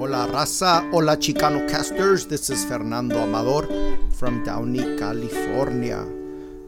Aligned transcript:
Hola 0.00 0.26
raza, 0.26 0.90
hola 0.92 1.14
Chicano 1.18 1.68
casters. 1.68 2.24
This 2.24 2.48
is 2.48 2.64
Fernando 2.64 3.18
Amador 3.18 3.68
from 4.12 4.42
Downey, 4.42 4.96
California. 4.96 6.02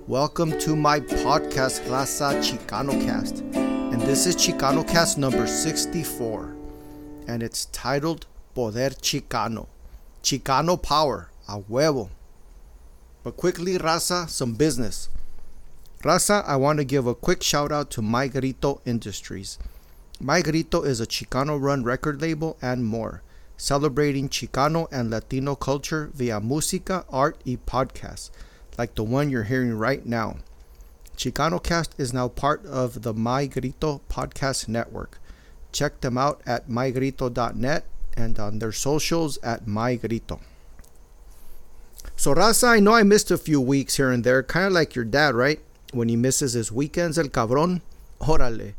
Welcome 0.06 0.58
to 0.58 0.76
my 0.76 1.00
podcast, 1.00 1.80
Raza 1.88 2.36
Chicano 2.42 2.92
Cast. 3.06 3.38
And 3.54 4.02
this 4.02 4.26
is 4.26 4.36
Chicano 4.36 4.86
Cast 4.86 5.16
number 5.16 5.46
64. 5.46 6.54
And 7.26 7.42
it's 7.42 7.64
titled 7.72 8.26
Poder 8.54 8.90
Chicano. 9.00 9.66
Chicano 10.22 10.76
Power, 10.76 11.30
a 11.48 11.58
huevo. 11.58 12.10
But 13.24 13.38
quickly, 13.38 13.78
Raza, 13.78 14.28
some 14.28 14.52
business. 14.52 15.08
Raza, 16.02 16.44
I 16.46 16.56
want 16.56 16.80
to 16.80 16.84
give 16.84 17.06
a 17.06 17.14
quick 17.14 17.42
shout 17.42 17.72
out 17.72 17.90
to 17.92 18.02
My 18.02 18.28
Grito 18.28 18.82
Industries. 18.84 19.58
My 20.24 20.40
Grito 20.40 20.84
is 20.84 21.00
a 21.00 21.06
Chicano 21.06 21.60
run 21.60 21.82
record 21.82 22.22
label 22.22 22.56
and 22.62 22.86
more, 22.86 23.22
celebrating 23.56 24.28
Chicano 24.28 24.86
and 24.92 25.10
Latino 25.10 25.56
culture 25.56 26.12
via 26.14 26.40
música, 26.40 27.04
art, 27.10 27.42
y 27.44 27.58
podcasts, 27.66 28.30
like 28.78 28.94
the 28.94 29.02
one 29.02 29.30
you're 29.30 29.42
hearing 29.42 29.76
right 29.76 30.06
now. 30.06 30.36
Chicano 31.16 31.60
Cast 31.60 31.98
is 31.98 32.12
now 32.12 32.28
part 32.28 32.64
of 32.66 33.02
the 33.02 33.12
My 33.12 33.46
Grito 33.46 34.00
podcast 34.08 34.68
network. 34.68 35.18
Check 35.72 36.02
them 36.02 36.16
out 36.16 36.40
at 36.46 36.68
mygrito.net 36.68 37.84
and 38.16 38.38
on 38.38 38.60
their 38.60 38.70
socials 38.70 39.38
at 39.42 39.66
mygrito. 39.66 40.38
So, 42.14 42.32
Raza, 42.32 42.68
I 42.68 42.78
know 42.78 42.94
I 42.94 43.02
missed 43.02 43.32
a 43.32 43.36
few 43.36 43.60
weeks 43.60 43.96
here 43.96 44.12
and 44.12 44.22
there, 44.22 44.44
kind 44.44 44.66
of 44.66 44.72
like 44.72 44.94
your 44.94 45.04
dad, 45.04 45.34
right? 45.34 45.58
When 45.92 46.08
he 46.08 46.14
misses 46.14 46.52
his 46.52 46.70
weekends, 46.70 47.18
el 47.18 47.24
cabrón. 47.24 47.80
Órale. 48.20 48.74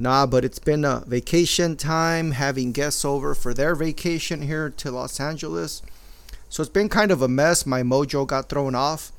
Nah, 0.00 0.24
but 0.24 0.46
it's 0.46 0.58
been 0.58 0.82
a 0.82 1.04
vacation 1.06 1.76
time, 1.76 2.30
having 2.30 2.72
guests 2.72 3.04
over 3.04 3.34
for 3.34 3.52
their 3.52 3.74
vacation 3.74 4.40
here 4.40 4.70
to 4.70 4.90
Los 4.90 5.20
Angeles. 5.20 5.82
So 6.48 6.62
it's 6.62 6.72
been 6.72 6.88
kind 6.88 7.10
of 7.10 7.20
a 7.20 7.28
mess. 7.28 7.66
My 7.66 7.82
mojo 7.82 8.26
got 8.26 8.48
thrown 8.48 8.74
off. 8.74 9.12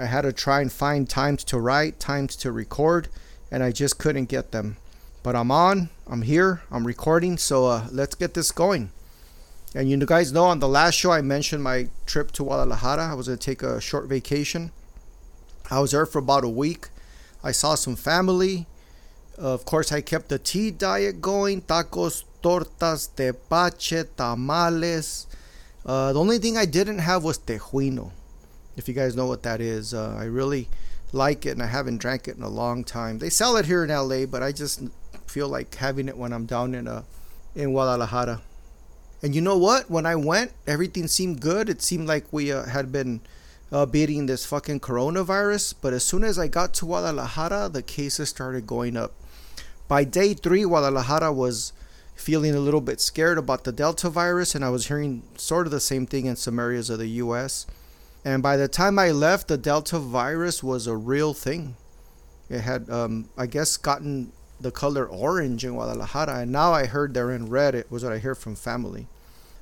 I 0.00 0.06
had 0.06 0.22
to 0.22 0.32
try 0.32 0.62
and 0.62 0.72
find 0.72 1.06
times 1.06 1.44
to 1.44 1.60
write, 1.60 2.00
times 2.00 2.36
to 2.36 2.50
record, 2.50 3.08
and 3.50 3.62
I 3.62 3.70
just 3.70 3.98
couldn't 3.98 4.30
get 4.30 4.50
them. 4.50 4.78
But 5.22 5.36
I'm 5.36 5.50
on, 5.50 5.90
I'm 6.06 6.22
here, 6.22 6.62
I'm 6.70 6.86
recording, 6.86 7.36
so 7.36 7.66
uh, 7.66 7.88
let's 7.92 8.14
get 8.14 8.32
this 8.32 8.50
going. 8.50 8.92
And 9.74 9.90
you 9.90 9.98
guys 9.98 10.32
know 10.32 10.46
on 10.46 10.58
the 10.58 10.68
last 10.68 10.94
show 10.94 11.12
I 11.12 11.20
mentioned 11.20 11.62
my 11.62 11.88
trip 12.06 12.32
to 12.32 12.44
Guadalajara. 12.44 13.10
I 13.10 13.14
was 13.14 13.26
going 13.26 13.38
to 13.38 13.44
take 13.44 13.62
a 13.62 13.78
short 13.78 14.06
vacation. 14.06 14.72
I 15.70 15.80
was 15.80 15.90
there 15.90 16.06
for 16.06 16.20
about 16.20 16.44
a 16.44 16.48
week. 16.48 16.88
I 17.42 17.52
saw 17.52 17.74
some 17.74 17.94
family. 17.94 18.66
Of 19.36 19.64
course, 19.64 19.90
I 19.90 20.00
kept 20.00 20.28
the 20.28 20.38
tea 20.38 20.70
diet 20.70 21.20
going 21.20 21.62
tacos, 21.62 22.24
tortas, 22.42 23.08
tepache, 23.14 24.04
tamales. 24.16 25.26
Uh, 25.84 26.12
the 26.12 26.20
only 26.20 26.38
thing 26.38 26.56
I 26.56 26.66
didn't 26.66 27.00
have 27.00 27.24
was 27.24 27.38
tejuino. 27.38 28.12
If 28.76 28.88
you 28.88 28.94
guys 28.94 29.16
know 29.16 29.26
what 29.26 29.42
that 29.42 29.60
is, 29.60 29.92
uh, 29.92 30.16
I 30.18 30.24
really 30.24 30.68
like 31.12 31.46
it 31.46 31.50
and 31.50 31.62
I 31.62 31.66
haven't 31.66 31.98
drank 31.98 32.28
it 32.28 32.36
in 32.36 32.42
a 32.42 32.48
long 32.48 32.84
time. 32.84 33.18
They 33.18 33.30
sell 33.30 33.56
it 33.56 33.66
here 33.66 33.84
in 33.84 33.90
LA, 33.90 34.26
but 34.26 34.42
I 34.42 34.52
just 34.52 34.82
feel 35.26 35.48
like 35.48 35.74
having 35.76 36.08
it 36.08 36.16
when 36.16 36.32
I'm 36.32 36.46
down 36.46 36.74
in, 36.74 36.86
uh, 36.86 37.02
in 37.54 37.72
Guadalajara. 37.72 38.40
And 39.22 39.34
you 39.34 39.40
know 39.40 39.56
what? 39.56 39.90
When 39.90 40.06
I 40.06 40.16
went, 40.16 40.52
everything 40.66 41.08
seemed 41.08 41.40
good. 41.40 41.68
It 41.68 41.82
seemed 41.82 42.06
like 42.06 42.30
we 42.30 42.52
uh, 42.52 42.64
had 42.64 42.92
been 42.92 43.20
uh, 43.72 43.86
beating 43.86 44.26
this 44.26 44.44
fucking 44.44 44.80
coronavirus. 44.80 45.74
But 45.80 45.92
as 45.92 46.04
soon 46.04 46.24
as 46.24 46.38
I 46.38 46.46
got 46.46 46.74
to 46.74 46.84
Guadalajara, 46.84 47.70
the 47.70 47.82
cases 47.82 48.28
started 48.28 48.66
going 48.66 48.96
up. 48.96 49.12
By 49.86 50.04
day 50.04 50.34
three, 50.34 50.62
Guadalajara 50.62 51.32
was 51.32 51.72
feeling 52.14 52.54
a 52.54 52.60
little 52.60 52.80
bit 52.80 53.00
scared 53.00 53.38
about 53.38 53.64
the 53.64 53.72
Delta 53.72 54.08
virus, 54.08 54.54
and 54.54 54.64
I 54.64 54.70
was 54.70 54.86
hearing 54.86 55.22
sort 55.36 55.66
of 55.66 55.72
the 55.72 55.80
same 55.80 56.06
thing 56.06 56.26
in 56.26 56.36
some 56.36 56.58
areas 56.58 56.88
of 56.88 56.98
the 56.98 57.08
US. 57.08 57.66
And 58.24 58.42
by 58.42 58.56
the 58.56 58.68
time 58.68 58.98
I 58.98 59.10
left, 59.10 59.48
the 59.48 59.58
Delta 59.58 59.98
virus 59.98 60.62
was 60.62 60.86
a 60.86 60.96
real 60.96 61.34
thing. 61.34 61.76
It 62.48 62.60
had, 62.60 62.88
um, 62.88 63.28
I 63.36 63.46
guess, 63.46 63.76
gotten 63.76 64.32
the 64.60 64.70
color 64.70 65.06
orange 65.06 65.64
in 65.64 65.72
Guadalajara, 65.72 66.40
and 66.40 66.52
now 66.52 66.72
I 66.72 66.86
heard 66.86 67.12
they're 67.12 67.32
in 67.32 67.50
red. 67.50 67.74
It 67.74 67.90
was 67.90 68.04
what 68.04 68.12
I 68.12 68.18
heard 68.18 68.38
from 68.38 68.54
family. 68.54 69.06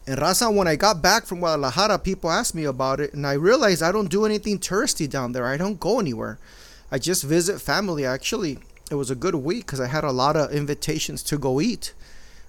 And 0.07 0.21
Raza, 0.21 0.55
when 0.55 0.69
I 0.69 0.77
got 0.77 1.03
back 1.03 1.27
from 1.27 1.39
Guadalajara, 1.39 1.99
people 1.99 2.31
asked 2.31 2.55
me 2.55 2.65
about 2.65 3.01
it, 3.01 3.15
and 3.15 3.27
I 3.27 3.33
realized 3.33 3.83
I 3.83 3.93
don't 3.93 4.11
do 4.11 4.25
anything 4.25 4.59
touristy 4.59 5.09
down 5.09 5.33
there. 5.33 5.47
I 5.47 5.57
don't 5.57 5.81
go 5.81 5.99
anywhere. 5.99 6.39
I 6.91 6.99
just 6.99 7.25
visit 7.25 7.61
family. 7.61 8.05
Actually, 8.05 8.59
it 8.93 8.97
was 8.97 9.11
a 9.11 9.15
good 9.15 9.35
week 9.35 9.65
because 9.65 9.81
I 9.81 9.87
had 9.87 10.05
a 10.05 10.13
lot 10.13 10.37
of 10.37 10.53
invitations 10.53 11.23
to 11.23 11.39
go 11.39 11.63
eat 11.63 11.95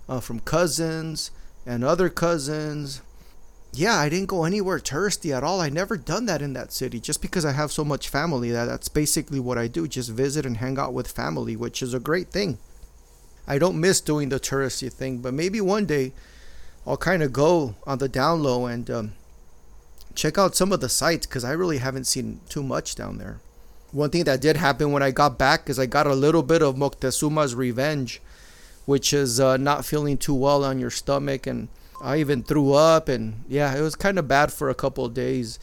uh, 0.09 0.19
from 0.19 0.41
cousins 0.41 1.31
and 1.65 1.85
other 1.85 2.09
cousins. 2.09 3.01
Yeah, 3.71 3.95
I 3.95 4.09
didn't 4.09 4.27
go 4.27 4.43
anywhere 4.43 4.79
touristy 4.79 5.33
at 5.33 5.45
all. 5.45 5.61
I 5.61 5.69
never 5.69 5.95
done 5.95 6.25
that 6.25 6.41
in 6.41 6.51
that 6.51 6.73
city 6.73 6.99
just 6.99 7.21
because 7.21 7.45
I 7.45 7.53
have 7.53 7.71
so 7.71 7.85
much 7.85 8.09
family. 8.09 8.51
That 8.51 8.65
that's 8.65 8.89
basically 8.89 9.39
what 9.39 9.57
I 9.57 9.67
do. 9.69 9.87
Just 9.87 10.09
visit 10.09 10.45
and 10.45 10.57
hang 10.57 10.77
out 10.77 10.93
with 10.93 11.07
family, 11.07 11.55
which 11.55 11.81
is 11.81 11.93
a 11.93 11.99
great 11.99 12.27
thing. 12.27 12.57
I 13.47 13.57
don't 13.57 13.79
miss 13.79 14.01
doing 14.01 14.27
the 14.27 14.37
touristy 14.37 14.91
thing, 14.91 15.19
but 15.19 15.33
maybe 15.33 15.61
one 15.61 15.85
day 15.85 16.11
I'll 16.85 16.97
kind 16.97 17.23
of 17.23 17.31
go 17.31 17.75
on 17.87 17.99
the 17.99 18.09
down 18.09 18.43
low 18.43 18.65
and 18.65 18.89
um, 18.91 19.13
check 20.13 20.37
out 20.37 20.57
some 20.57 20.73
of 20.73 20.81
the 20.81 20.89
sites 20.89 21.25
because 21.25 21.45
I 21.45 21.53
really 21.53 21.77
haven't 21.77 22.03
seen 22.03 22.41
too 22.49 22.63
much 22.63 22.95
down 22.95 23.17
there. 23.17 23.39
One 23.93 24.09
thing 24.09 24.23
that 24.23 24.41
did 24.41 24.57
happen 24.57 24.91
when 24.91 25.03
I 25.03 25.11
got 25.11 25.37
back 25.37 25.69
is 25.69 25.77
I 25.77 25.85
got 25.85 26.07
a 26.07 26.15
little 26.15 26.41
bit 26.41 26.63
of 26.63 26.75
Moctezuma's 26.75 27.53
revenge, 27.53 28.23
which 28.85 29.13
is 29.13 29.39
uh, 29.39 29.57
not 29.57 29.85
feeling 29.85 30.17
too 30.17 30.33
well 30.33 30.65
on 30.65 30.79
your 30.79 30.89
stomach, 30.89 31.45
and 31.45 31.67
I 32.01 32.17
even 32.17 32.41
threw 32.41 32.73
up, 32.73 33.07
and 33.07 33.43
yeah, 33.47 33.75
it 33.77 33.81
was 33.81 33.95
kind 33.95 34.17
of 34.17 34.27
bad 34.27 34.51
for 34.51 34.67
a 34.67 34.75
couple 34.75 35.05
of 35.05 35.13
days. 35.13 35.59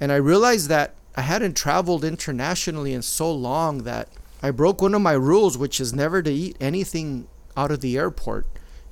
And 0.00 0.10
I 0.10 0.16
realized 0.16 0.68
that 0.70 0.96
I 1.16 1.22
hadn't 1.22 1.56
traveled 1.56 2.04
internationally 2.04 2.92
in 2.92 3.02
so 3.02 3.32
long 3.32 3.84
that 3.84 4.08
I 4.42 4.50
broke 4.50 4.82
one 4.82 4.94
of 4.94 5.02
my 5.02 5.12
rules, 5.12 5.56
which 5.56 5.80
is 5.80 5.94
never 5.94 6.20
to 6.20 6.32
eat 6.32 6.56
anything 6.60 7.28
out 7.56 7.70
of 7.70 7.80
the 7.80 7.96
airport. 7.96 8.46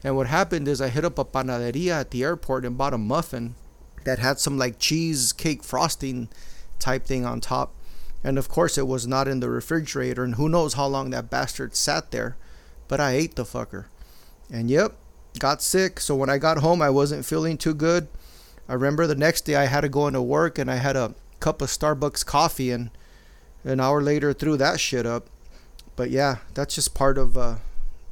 And 0.05 0.15
what 0.15 0.29
happened 0.29 0.69
is 0.69 0.81
I 0.81 0.91
hit 0.91 1.05
up 1.05 1.19
a 1.19 1.25
panaderia 1.25 2.01
at 2.01 2.13
the 2.13 2.23
airport 2.23 2.65
and 2.65 2.79
bought 2.79 2.95
a 2.95 2.99
muffin 2.99 3.57
that 4.05 4.21
had 4.21 4.39
some 4.39 4.57
like 4.57 4.79
cheesecake 4.79 5.65
frosting 5.65 6.29
type 6.79 7.05
thing 7.05 7.27
on 7.27 7.41
top. 7.41 7.73
And 8.27 8.39
of 8.39 8.49
course, 8.49 8.77
it 8.77 8.89
was 8.89 9.07
not 9.07 9.29
in 9.29 9.39
the 9.39 9.49
refrigerator, 9.49 10.25
and 10.25 10.35
who 10.35 10.49
knows 10.49 10.75
how 10.75 10.89
long 10.89 11.11
that 11.11 11.31
bastard 11.31 11.77
sat 11.77 12.11
there. 12.11 12.37
But 12.89 12.99
I 12.99 13.13
ate 13.13 13.37
the 13.37 13.45
fucker. 13.45 13.85
And 14.51 14.69
yep, 14.69 14.97
got 15.39 15.63
sick. 15.63 16.01
So 16.01 16.17
when 16.17 16.29
I 16.29 16.39
got 16.39 16.59
home, 16.59 16.83
I 16.83 16.91
wasn't 16.91 17.25
feeling 17.25 17.57
too 17.57 17.73
good. 17.73 18.09
I 18.69 18.75
remember 18.75 19.07
the 19.07 19.15
next 19.15 19.43
day 19.43 19.55
I 19.55 19.67
had 19.67 19.83
to 19.83 19.89
go 19.89 20.09
into 20.09 20.21
work 20.21 20.59
and 20.59 20.69
I 20.69 20.75
had 20.75 20.97
a 20.97 21.15
cup 21.39 21.63
of 21.63 21.69
Starbucks 21.69 22.27
coffee, 22.27 22.73
and 22.73 22.91
an 23.63 23.79
hour 23.79 24.03
later 24.03 24.33
threw 24.33 24.57
that 24.57 24.81
shit 24.81 25.07
up. 25.07 25.29
But 25.95 26.11
yeah, 26.11 26.39
that's 26.53 26.75
just 26.75 26.97
part 26.97 27.19
of 27.19 27.39
uh, 27.39 27.57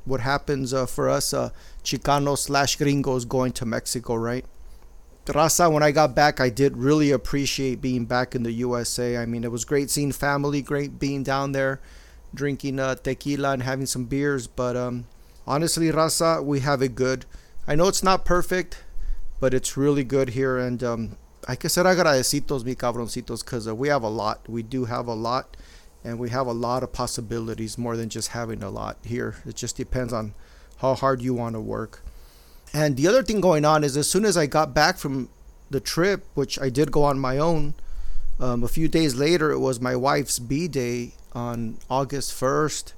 what 0.05 0.21
happens 0.21 0.73
uh, 0.73 0.87
for 0.87 1.11
us 1.11 1.35
uh, 1.35 1.51
Chicanos 1.83 2.39
slash 2.39 2.77
gringos 2.77 3.25
going 3.25 3.51
to 3.55 3.67
Mexico, 3.67 4.15
right? 4.15 4.45
Raza, 5.33 5.73
when 5.73 5.83
I 5.83 5.91
got 5.91 6.15
back, 6.15 6.39
I 6.39 6.51
did 6.51 6.77
really 6.77 7.11
appreciate 7.11 7.81
being 7.81 8.05
back 8.05 8.35
in 8.35 8.43
the 8.43 8.53
USA. 8.53 9.17
I 9.17 9.25
mean, 9.25 9.43
it 9.43 9.51
was 9.51 9.65
great 9.65 9.89
seeing 9.89 10.13
family, 10.13 10.61
great 10.61 10.99
being 10.99 11.23
down 11.23 11.53
there, 11.53 11.81
drinking 12.35 12.79
uh, 12.79 12.97
tequila 12.97 13.53
and 13.53 13.63
having 13.63 13.87
some 13.87 14.05
beers. 14.05 14.47
But 14.47 14.77
um, 14.77 15.07
honestly, 15.47 15.91
Raza, 15.91 16.45
we 16.45 16.61
have 16.61 16.83
it 16.83 16.95
good. 16.95 17.25
I 17.67 17.75
know 17.75 17.89
it's 17.89 18.03
not 18.03 18.27
perfect, 18.27 18.85
but 19.41 19.55
it's 19.55 19.79
really 19.79 20.05
good 20.05 20.31
here. 20.31 20.59
And 20.59 20.85
um, 20.85 21.17
hay 21.49 21.57
que 21.57 21.71
ser 21.71 21.85
mi 21.85 21.91
cabroncitos, 22.75 23.43
because 23.43 23.67
uh, 23.67 23.75
we 23.75 23.89
have 23.89 24.03
a 24.03 24.09
lot. 24.09 24.47
We 24.47 24.63
do 24.63 24.85
have 24.85 25.07
a 25.07 25.15
lot, 25.15 25.57
and 26.05 26.19
we 26.19 26.29
have 26.31 26.47
a 26.47 26.53
lot 26.53 26.83
of 26.83 26.93
possibilities 26.93 27.79
more 27.79 27.97
than 27.97 28.11
just 28.11 28.29
having 28.29 28.63
a 28.63 28.69
lot 28.69 28.99
here. 29.03 29.37
It 29.47 29.57
just 29.57 29.79
depends 29.79 30.13
on 30.13 30.35
how 30.79 30.95
hard 30.95 31.23
you 31.23 31.33
want 31.33 31.55
to 31.55 31.61
work. 31.63 32.04
And 32.75 32.97
the 32.97 33.07
other 33.07 33.23
thing 33.23 33.41
going 33.41 33.65
on 33.65 33.85
is 33.85 33.97
as 33.97 34.11
soon 34.11 34.25
as 34.25 34.37
I 34.37 34.47
got 34.47 34.75
back 34.75 34.99
from 34.99 35.29
the 35.71 35.79
trip, 35.79 36.27
which 36.35 36.61
I 36.61 36.71
did 36.71 36.91
go 36.91 37.05
on 37.05 37.21
my 37.21 37.39
own, 37.39 37.75
um, 38.41 38.65
a 38.65 38.69
few 38.69 38.89
days 38.89 39.15
later, 39.15 39.53
it 39.53 39.61
was 39.61 39.81
my 39.81 39.95
wife's 39.95 40.41
B 40.41 40.67
day 40.67 41.13
on 41.33 41.79
August 41.89 42.33
1st. 42.33 42.93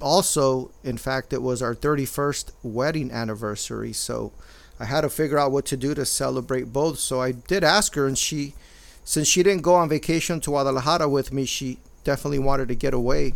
Also, 0.00 0.70
in 0.82 0.98
fact, 0.98 1.32
it 1.32 1.40
was 1.40 1.62
our 1.62 1.74
31st 1.74 2.52
wedding 2.62 3.10
anniversary. 3.10 3.94
So 3.94 4.32
I 4.78 4.84
had 4.84 5.00
to 5.00 5.08
figure 5.08 5.38
out 5.38 5.52
what 5.52 5.64
to 5.66 5.76
do 5.78 5.94
to 5.94 6.04
celebrate 6.04 6.70
both. 6.70 6.98
So 6.98 7.22
I 7.22 7.32
did 7.32 7.64
ask 7.64 7.94
her, 7.94 8.06
and 8.06 8.18
she, 8.18 8.54
since 9.04 9.26
she 9.26 9.42
didn't 9.42 9.62
go 9.62 9.74
on 9.74 9.88
vacation 9.88 10.38
to 10.40 10.50
Guadalajara 10.50 11.08
with 11.08 11.32
me, 11.32 11.46
she 11.46 11.78
definitely 12.04 12.40
wanted 12.40 12.68
to 12.68 12.74
get 12.74 12.92
away. 12.92 13.32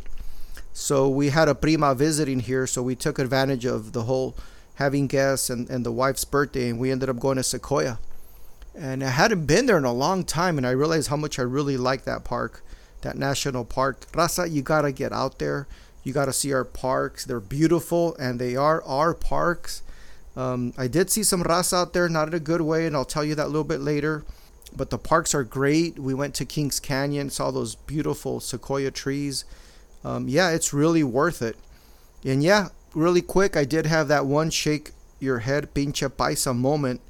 So 0.74 1.08
we 1.08 1.30
had 1.30 1.48
a 1.48 1.54
prima 1.54 1.94
visiting 1.94 2.40
here, 2.40 2.66
so 2.66 2.82
we 2.82 2.94
took 2.94 3.18
advantage 3.18 3.64
of 3.64 3.92
the 3.92 4.02
whole 4.02 4.36
having 4.78 5.08
guests 5.08 5.50
and, 5.50 5.68
and 5.68 5.84
the 5.84 5.90
wife's 5.90 6.24
birthday, 6.24 6.68
and 6.70 6.78
we 6.78 6.92
ended 6.92 7.08
up 7.08 7.18
going 7.18 7.36
to 7.36 7.42
Sequoia. 7.42 7.98
And 8.76 9.02
I 9.02 9.08
hadn't 9.08 9.46
been 9.46 9.66
there 9.66 9.76
in 9.76 9.84
a 9.84 9.92
long 9.92 10.22
time, 10.22 10.56
and 10.56 10.64
I 10.64 10.70
realized 10.70 11.08
how 11.08 11.16
much 11.16 11.40
I 11.40 11.42
really 11.42 11.76
like 11.76 12.04
that 12.04 12.22
park, 12.22 12.62
that 13.00 13.18
national 13.18 13.64
park. 13.64 14.00
Raza, 14.12 14.48
you 14.48 14.62
gotta 14.62 14.92
get 14.92 15.12
out 15.12 15.40
there. 15.40 15.66
You 16.04 16.12
gotta 16.12 16.32
see 16.32 16.52
our 16.52 16.64
parks. 16.64 17.24
They're 17.24 17.40
beautiful, 17.40 18.14
and 18.20 18.38
they 18.38 18.54
are 18.54 18.80
our 18.84 19.14
parks. 19.14 19.82
Um, 20.36 20.72
I 20.78 20.86
did 20.86 21.10
see 21.10 21.24
some 21.24 21.42
raza 21.42 21.74
out 21.74 21.92
there, 21.92 22.08
not 22.08 22.28
in 22.28 22.34
a 22.34 22.40
good 22.40 22.60
way, 22.60 22.86
and 22.86 22.94
I'll 22.94 23.04
tell 23.04 23.24
you 23.24 23.34
that 23.34 23.46
a 23.46 23.48
little 23.48 23.64
bit 23.64 23.80
later. 23.80 24.22
But 24.76 24.90
the 24.90 24.98
parks 24.98 25.34
are 25.34 25.42
great. 25.42 25.98
We 25.98 26.14
went 26.14 26.36
to 26.36 26.44
Kings 26.44 26.78
Canyon, 26.78 27.30
saw 27.30 27.50
those 27.50 27.74
beautiful 27.74 28.38
sequoia 28.38 28.92
trees. 28.92 29.44
Um, 30.04 30.28
yeah, 30.28 30.50
it's 30.50 30.72
really 30.72 31.02
worth 31.02 31.42
it. 31.42 31.56
And 32.24 32.44
yeah, 32.44 32.68
really 32.94 33.22
quick, 33.22 33.56
I 33.56 33.64
did 33.64 33.86
have 33.86 34.08
that 34.08 34.26
one 34.26 34.50
shake 34.50 34.92
your 35.20 35.40
head 35.40 35.74
pinche 35.74 36.08
paisa 36.08 36.56
moment 36.56 37.00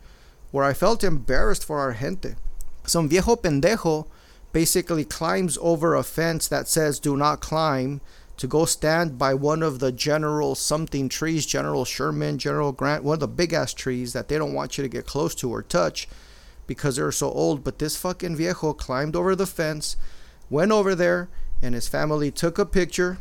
where 0.51 0.65
I 0.65 0.73
felt 0.73 1.05
embarrassed 1.05 1.65
for 1.65 1.79
our 1.79 1.93
gente. 1.93 2.37
Some 2.85 3.09
viejo 3.09 3.37
pendejo 3.37 4.07
basically 4.53 5.05
climbs 5.05 5.59
over 5.61 5.95
a 5.95 6.03
fence 6.03 6.49
that 6.49 6.69
says 6.69 6.99
do 6.99 7.17
not 7.17 7.41
climb 7.41 8.01
to 8.39 8.47
go 8.47 8.65
stand 8.65 9.19
by 9.19 9.35
one 9.35 9.63
of 9.63 9.81
the 9.81 9.93
general 9.93 10.55
something 10.55 11.09
trees, 11.09 11.45
General 11.45 11.85
Sherman, 11.85 12.39
General 12.39 12.73
Grant, 12.73 13.03
one 13.03 13.15
of 13.15 13.21
the 13.21 13.29
big 13.29 13.53
ass 13.53 13.75
trees 13.75 14.13
that 14.13 14.29
they 14.29 14.39
don't 14.39 14.55
want 14.55 14.79
you 14.79 14.83
to 14.83 14.89
get 14.89 15.07
close 15.07 15.35
to 15.37 15.51
or 15.51 15.63
touch 15.63 16.09
because 16.67 16.97
they're 16.97 17.11
so 17.11 17.31
old. 17.31 17.65
But 17.65 17.81
this 17.81 17.97
fucking 17.97 18.37
viejo 18.37 18.73
climbed 18.75 19.17
over 19.17 19.35
the 19.35 19.47
fence, 19.47 19.97
went 20.49 20.71
over 20.71 20.95
there, 20.95 21.29
and 21.61 21.75
his 21.75 21.89
family 21.89 22.31
took 22.31 22.59
a 22.59 22.65
picture, 22.65 23.19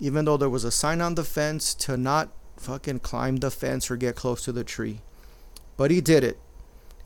even 0.00 0.24
though 0.24 0.36
there 0.36 0.50
was 0.50 0.64
a 0.64 0.70
sign 0.70 1.00
on 1.00 1.14
the 1.14 1.24
fence 1.24 1.74
to 1.74 1.96
not 1.96 2.30
fucking 2.56 3.00
climb 3.00 3.36
the 3.36 3.50
fence 3.50 3.90
or 3.90 3.96
get 3.96 4.16
close 4.16 4.44
to 4.44 4.52
the 4.52 4.64
tree. 4.64 5.00
But 5.76 5.90
he 5.90 6.00
did 6.00 6.24
it. 6.24 6.38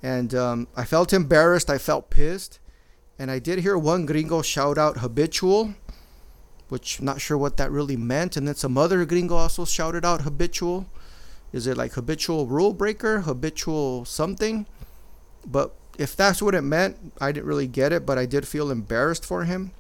And 0.03 0.35
um, 0.35 0.69
I 0.77 0.85
felt 0.85 1.12
embarrassed. 1.12 1.71
I 1.71 1.79
felt 1.79 2.11
pissed. 2.11 2.59
And 3.19 3.31
I 3.31 3.39
did 3.39 3.61
hear 3.61 3.79
one 3.79 4.06
gringo 4.06 4.43
shout 4.43 4.79
out 4.79 4.99
habitual, 4.99 5.75
which 6.69 6.99
I'm 6.99 7.05
not 7.05 7.21
sure 7.21 7.39
what 7.39 7.56
that 7.59 7.71
really 7.71 7.97
meant. 7.97 8.37
And 8.37 8.49
then 8.49 8.55
some 8.55 8.77
other 8.77 9.05
gringo 9.05 9.37
also 9.37 9.65
shouted 9.65 10.05
out 10.05 10.23
habitual. 10.23 10.87
Is 11.53 11.67
it 11.67 11.77
like 11.77 11.93
habitual 11.93 12.47
rule 12.47 12.73
breaker, 12.73 13.21
habitual 13.21 14.05
something? 14.06 14.67
But 15.47 15.75
if 15.99 16.17
that's 16.17 16.41
what 16.41 16.55
it 16.55 16.62
meant, 16.62 17.12
I 17.21 17.31
didn't 17.31 17.47
really 17.47 17.67
get 17.67 17.93
it, 17.93 18.06
but 18.06 18.19
I 18.19 18.27
did 18.27 18.49
feel 18.49 18.71
embarrassed 18.71 19.25
for 19.25 19.44
him. 19.44 19.73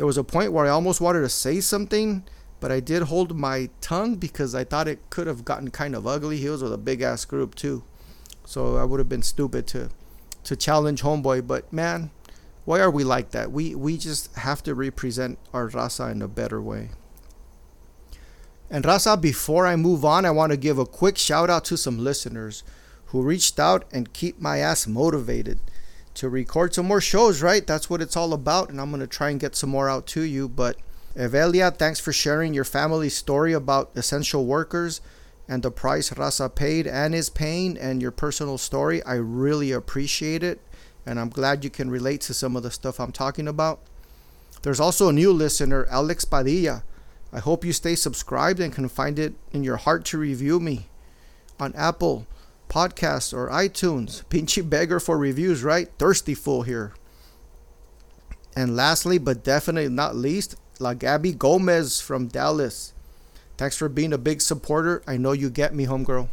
There 0.00 0.06
was 0.06 0.16
a 0.16 0.24
point 0.24 0.54
where 0.54 0.64
I 0.64 0.70
almost 0.70 1.02
wanted 1.02 1.20
to 1.20 1.28
say 1.28 1.60
something, 1.60 2.24
but 2.58 2.72
I 2.72 2.80
did 2.80 3.02
hold 3.02 3.36
my 3.36 3.68
tongue 3.82 4.14
because 4.14 4.54
I 4.54 4.64
thought 4.64 4.88
it 4.88 5.10
could 5.10 5.26
have 5.26 5.44
gotten 5.44 5.70
kind 5.70 5.94
of 5.94 6.06
ugly. 6.06 6.38
He 6.38 6.48
was 6.48 6.62
with 6.62 6.72
a 6.72 6.78
big 6.78 7.02
ass 7.02 7.26
group 7.26 7.54
too. 7.54 7.84
So 8.46 8.78
I 8.78 8.84
would 8.84 8.98
have 8.98 9.10
been 9.10 9.20
stupid 9.20 9.66
to 9.66 9.90
to 10.44 10.56
challenge 10.56 11.02
homeboy, 11.02 11.46
but 11.46 11.70
man, 11.70 12.12
why 12.64 12.80
are 12.80 12.90
we 12.90 13.04
like 13.04 13.32
that? 13.32 13.52
We 13.52 13.74
we 13.74 13.98
just 13.98 14.34
have 14.36 14.62
to 14.62 14.74
represent 14.74 15.38
our 15.52 15.68
raza 15.68 16.10
in 16.10 16.22
a 16.22 16.28
better 16.28 16.62
way. 16.62 16.88
And 18.70 18.86
raza, 18.86 19.20
before 19.20 19.66
I 19.66 19.76
move 19.76 20.02
on, 20.02 20.24
I 20.24 20.30
want 20.30 20.50
to 20.50 20.56
give 20.56 20.78
a 20.78 20.86
quick 20.86 21.18
shout 21.18 21.50
out 21.50 21.66
to 21.66 21.76
some 21.76 21.98
listeners 21.98 22.62
who 23.08 23.20
reached 23.20 23.60
out 23.60 23.84
and 23.92 24.14
keep 24.14 24.40
my 24.40 24.60
ass 24.60 24.86
motivated 24.86 25.58
to 26.20 26.28
record 26.28 26.74
some 26.74 26.86
more 26.86 27.00
shows, 27.00 27.40
right? 27.40 27.66
That's 27.66 27.88
what 27.88 28.02
it's 28.02 28.14
all 28.14 28.34
about, 28.34 28.68
and 28.68 28.78
I'm 28.78 28.90
going 28.90 29.00
to 29.00 29.06
try 29.06 29.30
and 29.30 29.40
get 29.40 29.56
some 29.56 29.70
more 29.70 29.88
out 29.88 30.06
to 30.08 30.20
you, 30.20 30.50
but 30.50 30.76
Evelia, 31.16 31.74
thanks 31.74 31.98
for 31.98 32.12
sharing 32.12 32.52
your 32.52 32.64
family's 32.64 33.16
story 33.16 33.54
about 33.54 33.90
essential 33.94 34.44
workers 34.44 35.00
and 35.48 35.62
the 35.62 35.70
price 35.70 36.10
Raza 36.10 36.54
paid 36.54 36.86
and 36.86 37.14
is 37.14 37.30
paying 37.30 37.78
and 37.78 38.02
your 38.02 38.10
personal 38.10 38.58
story. 38.58 39.02
I 39.04 39.14
really 39.14 39.72
appreciate 39.72 40.42
it 40.42 40.60
and 41.06 41.18
I'm 41.18 41.30
glad 41.30 41.64
you 41.64 41.70
can 41.70 41.90
relate 41.90 42.20
to 42.22 42.34
some 42.34 42.54
of 42.54 42.62
the 42.62 42.70
stuff 42.70 43.00
I'm 43.00 43.12
talking 43.12 43.48
about. 43.48 43.80
There's 44.62 44.78
also 44.78 45.08
a 45.08 45.12
new 45.14 45.32
listener, 45.32 45.86
Alex 45.90 46.26
Padilla. 46.26 46.84
I 47.32 47.38
hope 47.38 47.64
you 47.64 47.72
stay 47.72 47.94
subscribed 47.94 48.60
and 48.60 48.74
can 48.74 48.88
find 48.90 49.18
it 49.18 49.34
in 49.52 49.64
your 49.64 49.78
heart 49.78 50.04
to 50.06 50.18
review 50.18 50.60
me 50.60 50.86
on 51.58 51.72
Apple 51.74 52.26
Podcasts 52.70 53.34
or 53.34 53.50
iTunes. 53.50 54.24
Pinchy 54.26 54.68
beggar 54.68 55.00
for 55.00 55.18
reviews, 55.18 55.62
right? 55.62 55.90
Thirsty 55.98 56.34
fool 56.34 56.62
here. 56.62 56.94
And 58.56 58.76
lastly, 58.76 59.18
but 59.18 59.44
definitely 59.44 59.90
not 59.90 60.16
least, 60.16 60.56
La 60.78 60.94
Gabby 60.94 61.32
Gomez 61.32 62.00
from 62.00 62.28
Dallas. 62.28 62.94
Thanks 63.58 63.76
for 63.76 63.88
being 63.88 64.12
a 64.12 64.18
big 64.18 64.40
supporter. 64.40 65.02
I 65.06 65.16
know 65.16 65.32
you 65.32 65.50
get 65.50 65.74
me, 65.74 65.86
homegirl. 65.86 66.28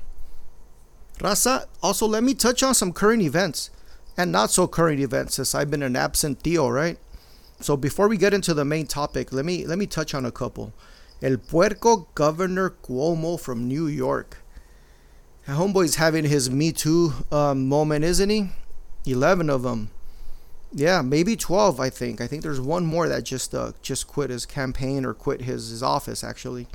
Raza, 1.19 1.65
also 1.81 2.05
let 2.05 2.23
me 2.23 2.33
touch 2.33 2.61
on 2.61 2.75
some 2.75 2.93
current 2.93 3.23
events 3.23 3.71
and 4.15 4.31
not 4.31 4.51
so 4.51 4.67
current 4.67 4.99
events 4.99 5.35
since 5.35 5.55
I've 5.55 5.71
been 5.71 5.83
an 5.83 5.95
absent 5.95 6.41
Theo, 6.41 6.69
right? 6.69 6.97
So 7.59 7.75
before 7.75 8.07
we 8.07 8.17
get 8.17 8.33
into 8.33 8.53
the 8.53 8.65
main 8.65 8.85
topic, 8.85 9.33
let 9.33 9.43
me 9.43 9.65
let 9.65 9.79
me 9.79 9.87
touch 9.87 10.13
on 10.13 10.25
a 10.25 10.31
couple. 10.31 10.73
El 11.21 11.37
Puerco 11.37 12.07
Governor 12.13 12.69
Cuomo 12.69 13.39
from 13.39 13.67
New 13.67 13.87
York. 13.87 14.37
Homeboy's 15.55 15.95
having 15.95 16.25
his 16.25 16.49
Me 16.49 16.71
Too 16.71 17.13
um, 17.31 17.67
moment, 17.67 18.03
isn't 18.03 18.29
he? 18.29 18.49
11 19.05 19.49
of 19.49 19.63
them 19.63 19.89
yeah, 20.73 21.01
maybe 21.01 21.35
12, 21.35 21.79
I 21.79 21.89
think. 21.89 22.19
I 22.19 22.27
think 22.27 22.43
there's 22.43 22.59
one 22.59 22.85
more 22.85 23.07
that 23.07 23.23
just 23.23 23.55
uh, 23.55 23.71
just 23.81 24.07
quit 24.07 24.29
his 24.29 24.45
campaign 24.45 25.05
or 25.05 25.13
quit 25.13 25.41
his, 25.41 25.69
his 25.69 25.81
office, 25.81 26.23
actually. 26.23 26.67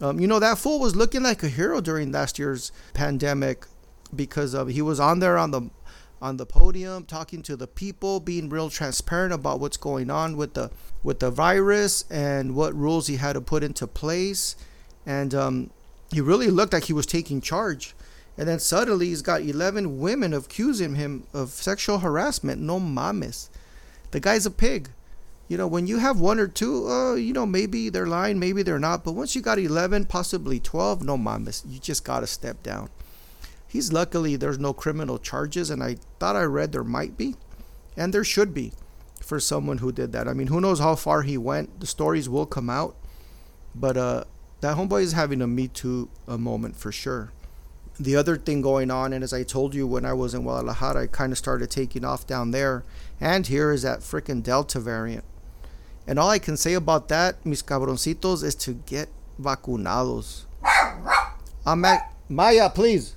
Um, 0.00 0.18
you 0.18 0.26
know, 0.26 0.38
that 0.38 0.58
fool 0.58 0.80
was 0.80 0.96
looking 0.96 1.22
like 1.22 1.42
a 1.42 1.48
hero 1.48 1.80
during 1.80 2.10
last 2.10 2.38
year's 2.38 2.72
pandemic 2.94 3.66
because 4.14 4.54
uh, 4.54 4.64
he 4.64 4.82
was 4.82 4.98
on 4.98 5.20
there 5.20 5.38
on 5.38 5.50
the 5.50 5.70
on 6.20 6.36
the 6.36 6.46
podium 6.46 7.04
talking 7.04 7.42
to 7.42 7.56
the 7.56 7.66
people 7.66 8.20
being 8.20 8.48
real 8.48 8.70
transparent 8.70 9.32
about 9.32 9.58
what's 9.58 9.76
going 9.76 10.08
on 10.08 10.36
with 10.36 10.54
the 10.54 10.70
with 11.02 11.18
the 11.18 11.30
virus 11.30 12.04
and 12.10 12.54
what 12.54 12.74
rules 12.74 13.08
he 13.08 13.16
had 13.16 13.32
to 13.32 13.40
put 13.40 13.64
into 13.64 13.86
place 13.88 14.54
and 15.04 15.34
um, 15.34 15.70
he 16.12 16.20
really 16.20 16.48
looked 16.48 16.72
like 16.72 16.84
he 16.84 16.92
was 16.92 17.06
taking 17.06 17.40
charge 17.40 17.94
and 18.36 18.48
then 18.48 18.58
suddenly 18.58 19.08
he's 19.08 19.22
got 19.22 19.42
11 19.42 19.98
women 19.98 20.32
accusing 20.32 20.94
him 20.94 21.26
of 21.34 21.50
sexual 21.50 21.98
harassment. 21.98 22.60
No 22.60 22.80
mames. 22.80 23.48
The 24.10 24.20
guy's 24.20 24.46
a 24.46 24.50
pig. 24.50 24.90
You 25.48 25.58
know, 25.58 25.66
when 25.66 25.86
you 25.86 25.98
have 25.98 26.18
one 26.18 26.40
or 26.40 26.48
two, 26.48 26.88
uh, 26.88 27.14
you 27.14 27.34
know, 27.34 27.44
maybe 27.44 27.90
they're 27.90 28.06
lying, 28.06 28.38
maybe 28.38 28.62
they're 28.62 28.78
not. 28.78 29.04
But 29.04 29.12
once 29.12 29.34
you 29.34 29.42
got 29.42 29.58
11, 29.58 30.06
possibly 30.06 30.58
12, 30.58 31.02
no 31.02 31.18
mames. 31.18 31.62
You 31.68 31.78
just 31.78 32.04
got 32.04 32.20
to 32.20 32.26
step 32.26 32.62
down. 32.62 32.88
He's 33.68 33.92
luckily, 33.92 34.36
there's 34.36 34.58
no 34.58 34.72
criminal 34.72 35.18
charges. 35.18 35.68
And 35.68 35.82
I 35.82 35.96
thought 36.18 36.36
I 36.36 36.44
read 36.44 36.72
there 36.72 36.84
might 36.84 37.18
be. 37.18 37.36
And 37.98 38.14
there 38.14 38.24
should 38.24 38.54
be 38.54 38.72
for 39.20 39.38
someone 39.38 39.78
who 39.78 39.92
did 39.92 40.12
that. 40.12 40.26
I 40.26 40.32
mean, 40.32 40.46
who 40.46 40.60
knows 40.60 40.78
how 40.78 40.94
far 40.94 41.22
he 41.22 41.36
went. 41.36 41.80
The 41.80 41.86
stories 41.86 42.30
will 42.30 42.46
come 42.46 42.70
out. 42.70 42.96
But 43.74 43.98
uh, 43.98 44.24
that 44.62 44.76
homeboy 44.76 45.02
is 45.02 45.12
having 45.12 45.42
a 45.42 45.46
Me 45.46 45.68
Too 45.68 46.08
a 46.26 46.38
moment 46.38 46.76
for 46.76 46.90
sure 46.90 47.30
the 47.98 48.16
other 48.16 48.36
thing 48.36 48.62
going 48.62 48.90
on, 48.90 49.12
and 49.12 49.22
as 49.22 49.32
I 49.32 49.42
told 49.42 49.74
you 49.74 49.86
when 49.86 50.04
I 50.04 50.12
was 50.12 50.34
in 50.34 50.42
Guadalajara, 50.42 51.02
I 51.02 51.06
kind 51.06 51.32
of 51.32 51.38
started 51.38 51.70
taking 51.70 52.04
off 52.04 52.26
down 52.26 52.50
there. 52.50 52.84
And 53.20 53.46
here 53.46 53.70
is 53.70 53.82
that 53.82 54.00
freaking 54.00 54.42
Delta 54.42 54.80
variant. 54.80 55.24
And 56.06 56.18
all 56.18 56.30
I 56.30 56.38
can 56.38 56.56
say 56.56 56.74
about 56.74 57.08
that, 57.08 57.44
mis 57.46 57.62
cabroncitos, 57.62 58.42
is 58.42 58.54
to 58.56 58.74
get 58.74 59.08
vacunados. 59.40 60.44
I'm 61.64 61.84
at 61.84 62.12
Maya, 62.28 62.70
please. 62.70 63.16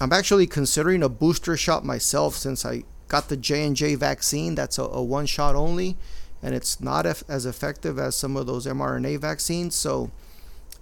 I'm 0.00 0.12
actually 0.12 0.46
considering 0.46 1.02
a 1.02 1.08
booster 1.08 1.56
shot 1.56 1.84
myself 1.84 2.34
since 2.34 2.64
I 2.64 2.82
got 3.08 3.28
the 3.28 3.36
J 3.36 3.64
and 3.64 3.76
J 3.76 3.94
vaccine. 3.94 4.54
That's 4.54 4.78
a, 4.78 4.84
a 4.84 5.02
one 5.02 5.26
shot 5.26 5.54
only, 5.54 5.96
and 6.42 6.54
it's 6.54 6.80
not 6.80 7.06
as 7.06 7.46
effective 7.46 7.98
as 7.98 8.16
some 8.16 8.36
of 8.36 8.46
those 8.46 8.66
mRNA 8.66 9.20
vaccines. 9.20 9.76
So 9.76 10.10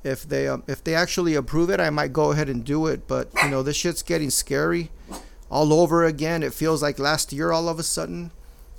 if 0.03 0.29
they 0.29 0.49
um, 0.49 0.63
if 0.67 0.83
they 0.83 0.95
actually 0.95 1.35
approve 1.35 1.71
it, 1.71 1.81
I 1.81 1.91
might 1.91 2.13
go 2.13 2.33
ahead 2.33 2.49
and 2.49 2.65
do 2.65 2.87
it. 2.87 3.07
But 3.07 3.31
you 3.43 3.51
know, 3.51 3.63
this 3.63 3.77
shit's 3.77 4.03
getting 4.03 4.31
scary 4.31 4.91
all 5.51 5.73
over 5.73 6.05
again. 6.05 6.43
It 6.43 6.55
feels 6.55 6.83
like 6.83 6.99
last 6.99 7.33
year 7.33 7.53
all 7.53 7.69
of 7.69 7.79
a 7.79 7.83
sudden 7.83 8.31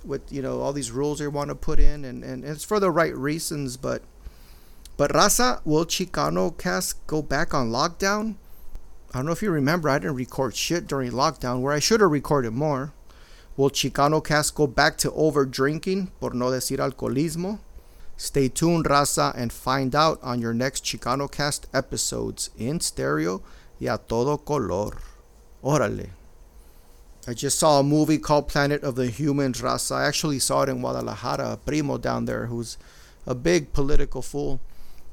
with 0.03 0.31
you 0.31 0.41
know 0.41 0.61
all 0.61 0.73
these 0.73 0.91
rules 0.91 1.19
they 1.19 1.27
want 1.27 1.49
to 1.49 1.55
put 1.55 1.79
in, 1.79 2.05
and, 2.05 2.23
and 2.23 2.43
it's 2.43 2.63
for 2.63 2.79
the 2.79 2.91
right 2.91 3.15
reasons. 3.15 3.77
But 3.77 4.01
but 4.97 5.11
Raza, 5.11 5.61
will 5.65 5.85
Chicano 5.85 6.57
Cast 6.57 7.05
go 7.07 7.21
back 7.21 7.53
on 7.53 7.71
lockdown? 7.71 8.35
I 9.13 9.17
don't 9.17 9.25
know 9.25 9.31
if 9.33 9.41
you 9.41 9.51
remember, 9.51 9.89
I 9.89 9.99
didn't 9.99 10.15
record 10.15 10.55
shit 10.55 10.87
during 10.87 11.11
lockdown 11.11 11.61
where 11.61 11.73
I 11.73 11.79
should 11.79 11.99
have 11.99 12.11
recorded 12.11 12.51
more. 12.51 12.93
Will 13.57 13.69
Chicano 13.69 14.23
Cast 14.23 14.55
go 14.55 14.67
back 14.67 14.97
to 14.99 15.11
over 15.11 15.45
drinking, 15.45 16.11
por 16.21 16.33
no 16.33 16.49
decir 16.49 16.77
alcoholismo? 16.77 17.59
Stay 18.21 18.49
tuned, 18.49 18.85
raza, 18.85 19.33
and 19.35 19.51
find 19.51 19.95
out 19.95 20.19
on 20.21 20.39
your 20.39 20.53
next 20.53 20.85
Chicano 20.85 21.29
Cast 21.29 21.65
episodes 21.73 22.51
in 22.55 22.79
stereo 22.79 23.41
y 23.79 23.91
a 23.91 23.97
todo 23.97 24.37
color. 24.37 24.95
Órale. 25.63 26.11
I 27.27 27.33
just 27.33 27.57
saw 27.57 27.79
a 27.79 27.83
movie 27.83 28.19
called 28.19 28.47
Planet 28.47 28.83
of 28.83 28.93
the 28.93 29.07
Humans, 29.07 29.63
raza. 29.63 29.95
I 29.95 30.05
actually 30.05 30.37
saw 30.37 30.61
it 30.61 30.69
in 30.69 30.81
Guadalajara. 30.81 31.61
Primo 31.65 31.97
down 31.97 32.25
there, 32.25 32.45
who's 32.45 32.77
a 33.25 33.33
big 33.33 33.73
political 33.73 34.21
fool, 34.21 34.61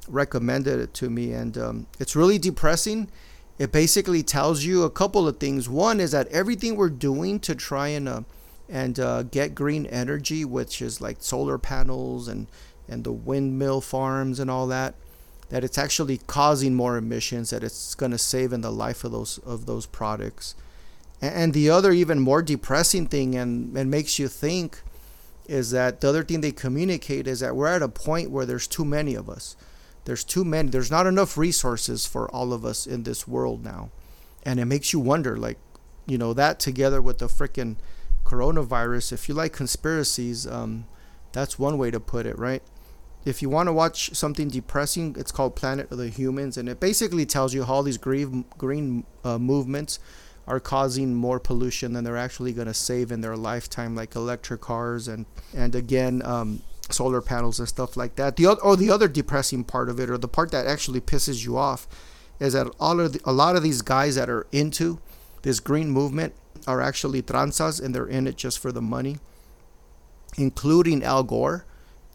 recommended 0.07 0.79
it 0.79 0.93
to 0.93 1.09
me, 1.09 1.33
and 1.33 1.57
um, 1.57 1.87
it's 1.99 2.15
really 2.15 2.37
depressing. 2.37 3.09
It 3.57 3.71
basically 3.71 4.21
tells 4.21 4.63
you 4.63 4.83
a 4.83 4.91
couple 4.91 5.27
of 5.27 5.39
things. 5.39 5.67
One 5.67 5.99
is 5.99 6.11
that 6.11 6.27
everything 6.27 6.75
we're 6.75 6.89
doing 6.89 7.39
to 7.39 7.55
try 7.55 7.87
and 7.87 8.07
uh, 8.07 8.21
and 8.69 8.99
uh, 8.99 9.23
get 9.23 9.55
green 9.55 9.87
energy, 9.87 10.45
which 10.45 10.79
is 10.79 11.01
like 11.01 11.17
solar 11.21 11.57
panels 11.57 12.27
and 12.27 12.45
and 12.89 13.03
the 13.03 13.11
windmill 13.11 13.81
farms 13.81 14.39
and 14.39 14.49
all 14.49 14.67
that. 14.67 14.95
that 15.49 15.63
it's 15.63 15.77
actually 15.77 16.19
causing 16.27 16.75
more 16.75 16.97
emissions, 16.97 17.49
that 17.49 17.63
it's 17.63 17.95
going 17.95 18.11
to 18.11 18.17
save 18.17 18.53
in 18.53 18.61
the 18.61 18.71
life 18.71 19.03
of 19.03 19.11
those 19.11 19.39
of 19.39 19.65
those 19.65 19.85
products. 19.85 20.55
And 21.21 21.53
the 21.53 21.69
other 21.69 21.91
even 21.91 22.19
more 22.19 22.41
depressing 22.41 23.07
thing 23.07 23.35
and, 23.35 23.75
and 23.75 23.91
makes 23.91 24.19
you 24.19 24.27
think 24.29 24.81
is 25.47 25.71
that 25.71 25.99
the 25.99 26.07
other 26.07 26.23
thing 26.23 26.41
they 26.41 26.51
communicate 26.51 27.27
is 27.27 27.41
that 27.41 27.55
we're 27.55 27.67
at 27.67 27.81
a 27.81 27.89
point 27.89 28.31
where 28.31 28.45
there's 28.45 28.67
too 28.67 28.85
many 28.85 29.15
of 29.15 29.27
us. 29.29 29.57
There's 30.05 30.23
too 30.23 30.45
many. 30.45 30.69
There's 30.69 30.91
not 30.91 31.07
enough 31.07 31.37
resources 31.37 32.05
for 32.05 32.29
all 32.31 32.53
of 32.53 32.63
us 32.63 32.87
in 32.87 33.03
this 33.03 33.27
world 33.27 33.63
now. 33.65 33.89
And 34.43 34.59
it 34.59 34.65
makes 34.65 34.93
you 34.93 34.99
wonder, 34.99 35.35
like, 35.35 35.57
you 36.05 36.17
know, 36.17 36.33
that 36.33 36.59
together 36.59 37.01
with 37.01 37.17
the 37.17 37.27
freaking 37.27 37.75
coronavirus, 38.23 39.11
if 39.11 39.27
you 39.27 39.35
like 39.35 39.51
conspiracies, 39.51 40.47
um, 40.47 40.85
that's 41.33 41.59
one 41.59 41.77
way 41.77 41.91
to 41.91 41.99
put 41.99 42.25
it, 42.25 42.37
right? 42.39 42.63
If 43.25 43.41
you 43.41 43.49
want 43.49 43.67
to 43.67 43.73
watch 43.73 44.15
something 44.15 44.47
depressing, 44.47 45.15
it's 45.17 45.31
called 45.31 45.55
Planet 45.55 45.91
of 45.91 45.97
the 45.97 46.09
Humans, 46.09 46.57
and 46.57 46.69
it 46.69 46.79
basically 46.79 47.25
tells 47.25 47.53
you 47.53 47.63
how 47.63 47.75
all 47.75 47.83
these 47.83 47.97
green 47.97 48.45
green 48.57 49.03
uh, 49.23 49.37
movements 49.37 49.99
are 50.47 50.59
causing 50.59 51.13
more 51.13 51.39
pollution 51.39 51.93
than 51.93 52.03
they're 52.03 52.17
actually 52.17 52.53
going 52.53 52.67
to 52.67 52.73
save 52.73 53.11
in 53.11 53.21
their 53.21 53.37
lifetime, 53.37 53.95
like 53.95 54.15
electric 54.15 54.61
cars 54.61 55.07
and 55.07 55.25
and 55.53 55.75
again 55.75 56.21
um, 56.25 56.61
solar 56.89 57.21
panels 57.21 57.59
and 57.59 57.67
stuff 57.67 57.97
like 57.97 58.15
that. 58.15 58.35
The 58.35 58.47
other, 58.47 58.61
or 58.61 58.75
the 58.75 58.89
other 58.89 59.07
depressing 59.07 59.63
part 59.63 59.89
of 59.89 59.99
it, 59.99 60.09
or 60.09 60.17
the 60.17 60.27
part 60.27 60.51
that 60.51 60.65
actually 60.65 61.01
pisses 61.01 61.45
you 61.45 61.57
off, 61.57 61.87
is 62.39 62.53
that 62.53 62.67
all 62.79 62.99
of 62.99 63.13
the, 63.13 63.21
a 63.25 63.33
lot 63.33 63.55
of 63.55 63.63
these 63.63 63.81
guys 63.81 64.15
that 64.15 64.29
are 64.29 64.47
into 64.51 64.99
this 65.41 65.59
green 65.59 65.89
movement 65.91 66.33
are 66.67 66.81
actually 66.81 67.21
tranzas, 67.21 67.83
and 67.83 67.93
they're 67.93 68.07
in 68.07 68.27
it 68.27 68.37
just 68.37 68.59
for 68.59 68.71
the 68.71 68.81
money, 68.81 69.17
including 70.37 71.03
Al 71.03 71.23
Gore 71.23 71.65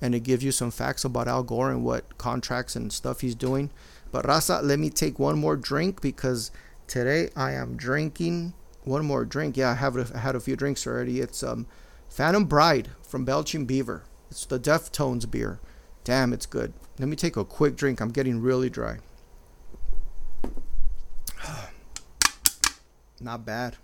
and 0.05 0.15
it 0.15 0.21
gives 0.21 0.45
you 0.45 0.53
some 0.53 0.71
facts 0.71 1.03
about 1.03 1.27
Al 1.29 1.43
Gore 1.43 1.71
and 1.71 1.83
what 1.83 2.19
contracts 2.19 2.77
and 2.77 2.93
stuff 2.93 3.23
he's 3.23 3.35
doing. 3.35 3.71
But 4.13 4.27
Raza, 4.27 4.63
let 4.63 4.79
me 4.79 4.91
take 4.91 5.19
one 5.19 5.39
more 5.39 5.57
drink 5.57 6.03
because 6.03 6.51
today 6.87 7.31
I 7.35 7.53
am 7.53 7.79
drinking 7.79 8.53
one 8.83 9.07
more 9.07 9.25
drink. 9.25 9.57
Yeah, 9.57 9.71
I 9.71 9.75
have 9.77 10.11
had 10.11 10.37
a 10.37 10.41
few 10.41 10.57
drinks 10.57 10.87
already. 10.87 11.21
It's 11.21 11.43
um, 11.43 11.67
Phantom 12.11 12.45
Bride 12.45 12.91
from 13.01 13.25
Belching 13.25 13.65
Beaver. 13.65 14.03
It's 14.31 14.45
the 14.45 14.61
Deftones 14.61 15.31
beer. 15.31 15.59
Damn, 16.05 16.35
it's 16.35 16.45
good. 16.45 16.75
Let 16.99 17.09
me 17.09 17.17
take 17.17 17.39
a 17.39 17.45
quick 17.45 17.75
drink. 17.75 18.03
I'm 18.03 18.11
getting 18.11 18.43
really 18.43 18.69
dry. 18.69 18.99
Not 23.23 23.47
bad. 23.47 23.77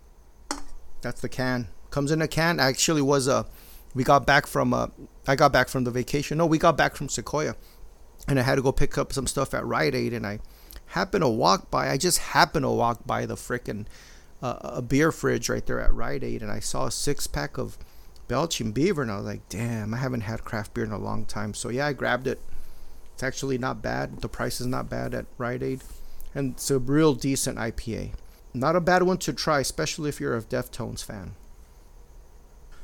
That's 1.01 1.23
the 1.23 1.31
can. 1.31 1.69
Comes 1.89 2.11
in 2.11 2.21
a 2.21 2.29
can. 2.29 2.61
Actually, 2.61 3.01
was 3.01 3.27
a 3.27 3.47
we 3.95 4.05
got 4.05 4.27
back 4.27 4.47
from 4.47 4.73
uh, 4.73 4.89
I 5.27 5.37
got 5.37 5.53
back 5.53 5.69
from 5.69 5.85
the 5.85 5.91
vacation. 5.91 6.39
No, 6.39 6.47
we 6.47 6.59
got 6.59 6.77
back 6.77 6.97
from 6.97 7.09
Sequoia, 7.09 7.57
and 8.29 8.39
I 8.39 8.43
had 8.43 8.57
to 8.57 8.63
go 8.63 8.73
pick 8.73 8.97
up 8.99 9.13
some 9.13 9.27
stuff 9.27 9.55
at 9.55 9.65
Rite 9.67 9.95
Aid, 9.95 10.13
and 10.13 10.27
I 10.27 10.41
happened 10.87 11.23
to 11.23 11.29
walk 11.29 11.71
by. 11.71 11.91
I 11.91 11.97
just 11.97 12.19
happened 12.19 12.65
to 12.65 12.71
walk 12.71 13.07
by 13.07 13.27
the 13.27 13.35
freaking 13.35 13.87
uh, 14.43 14.59
a 14.63 14.83
beer 14.83 15.13
fridge 15.13 15.49
right 15.49 15.65
there 15.65 15.81
at 15.81 15.93
Rite 15.93 16.25
Aid, 16.25 16.43
and 16.43 16.51
I 16.51 16.61
saw 16.61 16.87
a 16.87 16.91
six 16.91 17.27
pack 17.27 17.59
of 17.59 17.79
Belching 18.29 18.73
Beaver, 18.73 19.03
and 19.03 19.11
I 19.11 19.17
was 19.17 19.27
like, 19.27 19.49
damn, 19.49 19.93
I 19.95 19.99
haven't 19.99 20.23
had 20.23 20.45
craft 20.45 20.75
beer 20.75 20.85
in 20.85 20.93
a 20.93 20.99
long 20.99 21.25
time. 21.25 21.55
So 21.55 21.69
yeah, 21.69 21.87
I 21.87 21.93
grabbed 21.93 22.27
it. 22.27 22.41
It's 23.15 23.23
actually 23.23 23.59
not 23.59 23.83
bad. 23.83 24.21
The 24.21 24.29
price 24.29 24.61
is 24.61 24.67
not 24.67 24.89
bad 24.89 25.15
at 25.15 25.27
Rite 25.37 25.63
Aid, 25.63 25.83
and 26.35 26.53
it's 26.55 26.71
a 26.71 26.79
real 26.79 27.15
decent 27.15 27.59
IPA. 27.59 28.13
Not 28.55 28.77
a 28.77 28.81
bad 28.81 29.03
one 29.03 29.19
to 29.19 29.33
try, 29.33 29.61
especially 29.61 30.09
if 30.09 30.21
you're 30.21 30.37
a 30.37 30.43
Deftones 30.43 31.05
fan. 31.05 31.35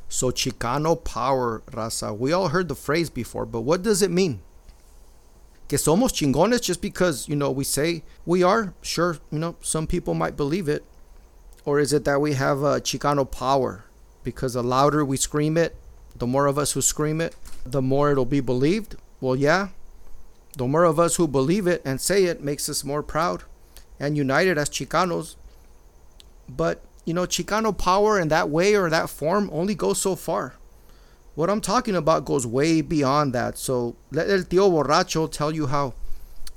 So 0.09 0.31
Chicano 0.31 1.03
power, 1.03 1.63
raza. 1.71 2.17
We 2.17 2.33
all 2.33 2.49
heard 2.49 2.69
the 2.69 2.75
phrase 2.75 3.11
before, 3.11 3.47
but 3.47 3.63
what 3.63 3.83
does 3.83 4.03
it 4.03 4.11
mean? 4.11 4.41
Que 5.69 5.79
somos 5.79 6.13
chingones 6.13 6.63
just 6.63 6.81
because, 6.81 7.29
you 7.29 7.35
know, 7.35 7.51
we 7.51 7.65
say 7.65 8.05
we 8.25 8.43
are? 8.43 8.73
Sure, 8.83 9.19
you 9.33 9.39
know, 9.39 9.57
some 9.61 9.87
people 9.87 10.15
might 10.15 10.37
believe 10.37 10.69
it. 10.69 10.85
Or 11.65 11.81
is 11.81 11.93
it 11.93 12.05
that 12.05 12.21
we 12.21 12.35
have 12.35 12.63
a 12.63 12.81
Chicano 12.81 13.29
power? 13.29 13.85
Because 14.23 14.55
the 14.55 14.63
louder 14.63 15.05
we 15.05 15.17
scream 15.17 15.57
it, 15.57 15.75
the 16.15 16.27
more 16.27 16.47
of 16.47 16.57
us 16.57 16.73
who 16.73 16.81
scream 16.81 17.21
it, 17.21 17.35
the 17.65 17.83
more 17.83 18.13
it'll 18.13 18.25
be 18.25 18.41
believed. 18.41 18.95
Well, 19.21 19.35
yeah. 19.35 19.69
The 20.57 20.67
more 20.67 20.85
of 20.85 21.01
us 21.01 21.17
who 21.17 21.27
believe 21.27 21.67
it 21.67 21.83
and 21.85 22.01
say 22.01 22.25
it 22.25 22.43
makes 22.43 22.69
us 22.69 22.85
more 22.85 23.03
proud 23.03 23.43
and 23.99 24.17
united 24.17 24.57
as 24.57 24.71
Chicanos. 24.71 25.35
But 26.49 26.83
you 27.07 27.15
know, 27.15 27.23
Chicano 27.23 27.77
power 27.77 28.21
in 28.21 28.29
that 28.29 28.51
way 28.51 28.75
or 28.75 28.91
that 28.91 29.09
form 29.09 29.49
only 29.53 29.75
goes 29.75 29.99
so 29.99 30.17
far. 30.17 30.57
What 31.37 31.49
I'm 31.49 31.61
talking 31.61 31.95
about 31.95 32.25
goes 32.25 32.47
way 32.47 32.83
beyond 32.83 33.33
that. 33.33 33.57
So 33.57 33.97
let 34.11 34.29
El 34.29 34.41
Tío 34.41 34.71
Borracho 34.71 35.31
tell 35.31 35.55
you 35.55 35.69
how 35.69 35.95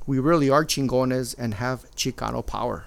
we 0.07 0.19
really 0.19 0.49
are 0.49 0.65
chingones 0.65 1.35
and 1.37 1.53
have 1.53 1.85
Chicano 1.95 2.45
power. 2.45 2.85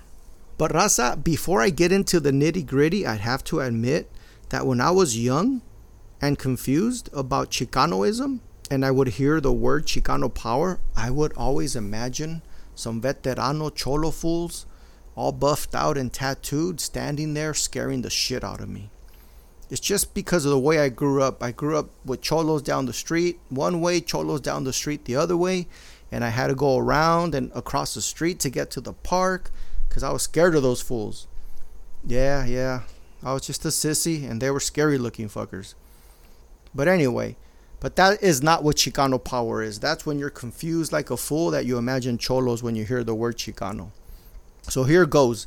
But 0.59 0.73
Raza, 0.73 1.23
before 1.23 1.63
I 1.63 1.71
get 1.71 1.93
into 1.93 2.19
the 2.19 2.33
nitty 2.33 2.67
gritty, 2.67 3.07
I'd 3.07 3.21
have 3.21 3.45
to 3.45 3.61
admit 3.61 4.11
that 4.49 4.67
when 4.67 4.81
I 4.81 4.91
was 4.91 5.19
young 5.19 5.63
and 6.21 6.39
confused 6.39 7.09
about 7.13 7.51
Chicanoism, 7.51 8.41
and 8.71 8.85
I 8.85 8.91
would 8.91 9.09
hear 9.09 9.41
the 9.41 9.53
word 9.53 9.87
Chicano 9.87 10.33
power, 10.33 10.81
I 10.97 11.11
would 11.11 11.33
always 11.35 11.77
imagine 11.77 12.43
some 12.75 13.03
veterano 13.03 13.73
cholo 13.75 14.11
fools 14.11 14.67
all 15.15 15.33
buffed 15.33 15.75
out 15.75 15.99
and 15.99 16.13
tattooed, 16.13 16.81
standing 16.81 17.35
there 17.35 17.55
scaring 17.55 18.03
the 18.03 18.11
shit 18.11 18.43
out 18.43 18.61
of 18.61 18.69
me. 18.69 18.91
It's 19.71 19.81
just 19.81 20.15
because 20.15 20.45
of 20.45 20.51
the 20.51 20.59
way 20.59 20.79
I 20.81 20.89
grew 20.89 21.23
up. 21.23 21.43
I 21.43 21.51
grew 21.51 21.79
up 21.79 21.91
with 22.05 22.21
cholos 22.21 22.63
down 22.63 22.87
the 22.87 22.93
street, 22.93 23.39
one 23.49 23.81
way, 23.81 24.01
cholos 24.01 24.41
down 24.41 24.65
the 24.65 24.73
street 24.73 25.05
the 25.05 25.17
other 25.17 25.37
way, 25.37 25.67
and 26.11 26.23
I 26.25 26.29
had 26.29 26.49
to 26.49 26.55
go 26.55 26.77
around 26.77 27.35
and 27.35 27.51
across 27.55 27.95
the 27.95 28.03
street 28.03 28.39
to 28.41 28.51
get 28.51 28.71
to 28.73 28.81
the 28.81 28.93
park 28.93 29.51
because 29.89 30.03
I 30.03 30.13
was 30.13 30.23
scared 30.23 30.55
of 30.55 30.63
those 30.63 30.83
fools. 30.83 31.27
Yeah, 32.07 32.45
yeah, 32.45 32.83
I 33.23 33.33
was 33.33 33.47
just 33.47 33.65
a 33.65 33.69
sissy, 33.69 34.29
and 34.29 34.41
they 34.41 34.51
were 34.51 34.61
scary 34.61 34.99
looking 34.99 35.29
fuckers. 35.29 35.75
But 36.75 36.89
anyway, 36.89 37.37
but 37.81 37.97
that 37.97 38.23
is 38.23 38.43
not 38.43 38.63
what 38.63 38.77
Chicano 38.77 39.23
power 39.23 39.63
is. 39.63 39.79
That's 39.79 40.05
when 40.05 40.19
you're 40.19 40.31
confused 40.31 40.93
like 40.93 41.11
a 41.11 41.17
fool 41.17 41.51
that 41.51 41.67
you 41.67 41.79
imagine 41.79 42.19
cholos 42.19 42.63
when 42.63 42.77
you 42.77 42.85
hear 42.85 43.05
the 43.05 43.15
word 43.15 43.39
Chicano. 43.39 43.91
So 44.63 44.85
here 44.85 45.07
goes. 45.07 45.47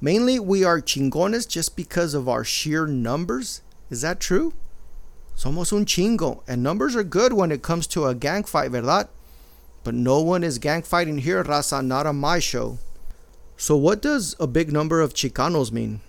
Mainly, 0.00 0.40
we 0.40 0.64
are 0.64 0.80
chingones 0.80 1.48
just 1.48 1.76
because 1.76 2.14
of 2.14 2.28
our 2.28 2.44
sheer 2.44 2.86
numbers. 2.86 3.62
Is 3.90 4.00
that 4.02 4.20
true? 4.20 4.52
Somos 5.36 5.72
un 5.72 5.84
chingo. 5.84 6.42
And 6.48 6.62
numbers 6.62 6.96
are 6.96 7.04
good 7.04 7.32
when 7.32 7.52
it 7.52 7.62
comes 7.62 7.86
to 7.88 8.06
a 8.06 8.14
gang 8.14 8.44
fight, 8.44 8.70
¿verdad? 8.70 9.08
But 9.84 9.94
no 9.94 10.20
one 10.20 10.44
is 10.44 10.58
gang 10.58 10.82
fighting 10.82 11.18
here, 11.18 11.42
raza, 11.42 11.84
not 11.84 12.06
on 12.06 12.16
my 12.16 12.38
show. 12.38 12.78
So, 13.56 13.76
what 13.76 14.02
does 14.02 14.34
a 14.40 14.46
big 14.46 14.72
number 14.72 15.00
of 15.00 15.14
Chicanos 15.14 15.72
mean? 15.72 16.00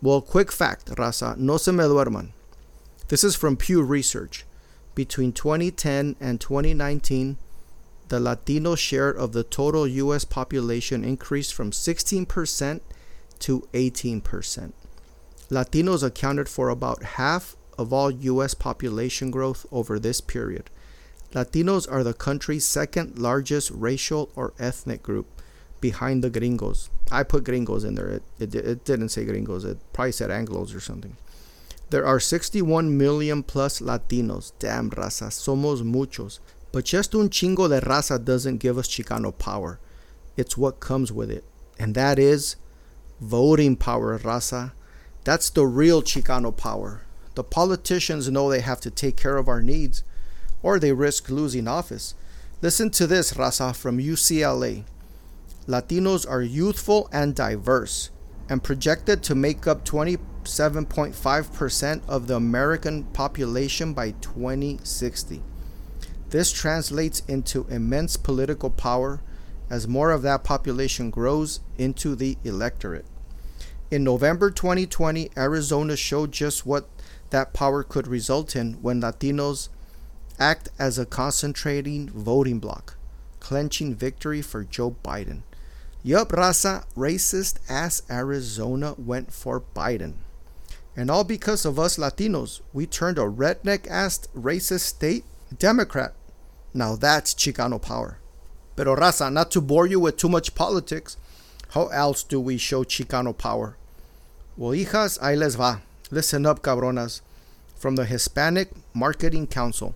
Well, 0.00 0.20
quick 0.20 0.50
fact, 0.52 0.86
raza, 0.86 1.36
no 1.36 1.56
se 1.56 1.72
me 1.72 1.84
duerman. 1.84 2.30
This 3.08 3.24
is 3.24 3.36
from 3.36 3.56
Pew 3.56 3.82
Research. 3.82 4.44
Between 4.94 5.32
2010 5.32 6.16
and 6.20 6.40
2019, 6.40 7.38
the 8.12 8.20
Latino 8.20 8.74
share 8.74 9.08
of 9.08 9.32
the 9.32 9.42
total 9.42 9.88
U.S. 9.88 10.26
population 10.26 11.02
increased 11.02 11.54
from 11.54 11.70
16% 11.70 12.80
to 13.38 13.68
18%. 13.72 14.72
Latinos 15.48 16.02
accounted 16.02 16.46
for 16.46 16.68
about 16.68 17.02
half 17.16 17.56
of 17.78 17.90
all 17.90 18.10
U.S. 18.10 18.52
population 18.52 19.30
growth 19.30 19.64
over 19.72 19.98
this 19.98 20.20
period. 20.20 20.68
Latinos 21.32 21.90
are 21.90 22.04
the 22.04 22.12
country's 22.12 22.66
second 22.66 23.18
largest 23.18 23.70
racial 23.70 24.28
or 24.36 24.52
ethnic 24.58 25.02
group 25.02 25.26
behind 25.80 26.22
the 26.22 26.28
gringos. 26.28 26.90
I 27.10 27.22
put 27.22 27.44
gringos 27.44 27.82
in 27.82 27.94
there. 27.94 28.08
It, 28.08 28.22
it, 28.38 28.54
it 28.54 28.84
didn't 28.84 29.08
say 29.08 29.24
gringos, 29.24 29.64
it 29.64 29.78
probably 29.94 30.12
said 30.12 30.28
Anglos 30.28 30.76
or 30.76 30.80
something. 30.80 31.16
There 31.88 32.04
are 32.04 32.20
61 32.20 32.98
million 32.98 33.42
plus 33.42 33.80
Latinos. 33.80 34.52
Damn 34.58 34.90
raza, 34.90 35.30
somos 35.30 35.82
muchos. 35.82 36.40
But 36.72 36.86
just 36.86 37.14
un 37.14 37.28
chingo 37.28 37.68
de 37.68 37.82
raza 37.82 38.24
doesn't 38.24 38.56
give 38.56 38.78
us 38.78 38.88
Chicano 38.88 39.36
power. 39.36 39.78
It's 40.36 40.56
what 40.56 40.80
comes 40.80 41.12
with 41.12 41.30
it. 41.30 41.44
And 41.78 41.94
that 41.94 42.18
is 42.18 42.56
voting 43.20 43.76
power, 43.76 44.18
raza. 44.18 44.72
That's 45.24 45.50
the 45.50 45.66
real 45.66 46.02
Chicano 46.02 46.56
power. 46.56 47.02
The 47.34 47.44
politicians 47.44 48.30
know 48.30 48.50
they 48.50 48.60
have 48.60 48.80
to 48.80 48.90
take 48.90 49.16
care 49.16 49.36
of 49.36 49.48
our 49.48 49.62
needs 49.62 50.02
or 50.62 50.78
they 50.78 50.92
risk 50.92 51.28
losing 51.28 51.68
office. 51.68 52.14
Listen 52.62 52.88
to 52.90 53.06
this, 53.06 53.34
raza, 53.34 53.76
from 53.76 53.98
UCLA. 53.98 54.84
Latinos 55.66 56.26
are 56.28 56.42
youthful 56.42 57.08
and 57.12 57.34
diverse 57.34 58.10
and 58.48 58.64
projected 58.64 59.22
to 59.22 59.34
make 59.34 59.66
up 59.66 59.84
27.5% 59.84 62.08
of 62.08 62.26
the 62.26 62.36
American 62.36 63.04
population 63.04 63.92
by 63.92 64.12
2060. 64.12 65.42
This 66.32 66.50
translates 66.50 67.20
into 67.28 67.66
immense 67.68 68.16
political 68.16 68.70
power 68.70 69.20
as 69.68 69.86
more 69.86 70.10
of 70.10 70.22
that 70.22 70.44
population 70.44 71.10
grows 71.10 71.60
into 71.76 72.14
the 72.14 72.38
electorate. 72.42 73.04
In 73.90 74.02
November 74.02 74.50
2020, 74.50 75.30
Arizona 75.36 75.94
showed 75.94 76.32
just 76.32 76.64
what 76.64 76.88
that 77.28 77.52
power 77.52 77.82
could 77.82 78.06
result 78.06 78.56
in 78.56 78.74
when 78.80 79.02
Latinos 79.02 79.68
act 80.38 80.70
as 80.78 80.98
a 80.98 81.04
concentrating 81.04 82.08
voting 82.08 82.58
bloc. 82.58 82.96
clenching 83.38 83.94
victory 83.94 84.40
for 84.40 84.64
Joe 84.64 84.96
Biden. 85.04 85.42
Yup, 86.02 86.30
raza, 86.30 86.84
racist 86.96 87.58
ass 87.68 88.00
Arizona 88.08 88.94
went 88.96 89.32
for 89.32 89.60
Biden. 89.74 90.14
And 90.96 91.10
all 91.10 91.24
because 91.24 91.64
of 91.64 91.78
us 91.78 91.98
Latinos, 91.98 92.60
we 92.72 92.86
turned 92.86 93.18
a 93.18 93.22
redneck 93.22 93.86
ass 93.90 94.28
racist 94.34 94.86
state 94.86 95.24
Democrat. 95.58 96.14
Now 96.74 96.96
that's 96.96 97.34
Chicano 97.34 97.80
power. 97.80 98.18
Pero 98.76 98.96
raza, 98.96 99.32
not 99.32 99.50
to 99.50 99.60
bore 99.60 99.86
you 99.86 100.00
with 100.00 100.16
too 100.16 100.28
much 100.28 100.54
politics, 100.54 101.16
how 101.70 101.88
else 101.88 102.22
do 102.22 102.40
we 102.40 102.56
show 102.58 102.84
Chicano 102.84 103.36
power? 103.36 103.76
Well, 104.56 104.72
hijas, 104.72 105.18
ahí 105.20 105.38
les 105.38 105.54
va. 105.54 105.82
Listen 106.10 106.46
up, 106.46 106.62
cabronas. 106.62 107.20
From 107.76 107.96
the 107.96 108.04
Hispanic 108.04 108.70
Marketing 108.94 109.46
Council. 109.46 109.94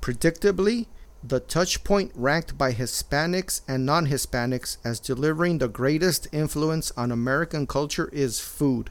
Predictably, 0.00 0.86
the 1.24 1.40
touch 1.40 1.84
point 1.84 2.10
ranked 2.14 2.58
by 2.58 2.72
Hispanics 2.72 3.60
and 3.68 3.86
non 3.86 4.06
Hispanics 4.06 4.78
as 4.84 4.98
delivering 4.98 5.58
the 5.58 5.68
greatest 5.68 6.26
influence 6.32 6.90
on 6.96 7.12
American 7.12 7.66
culture 7.66 8.08
is 8.12 8.40
food. 8.40 8.90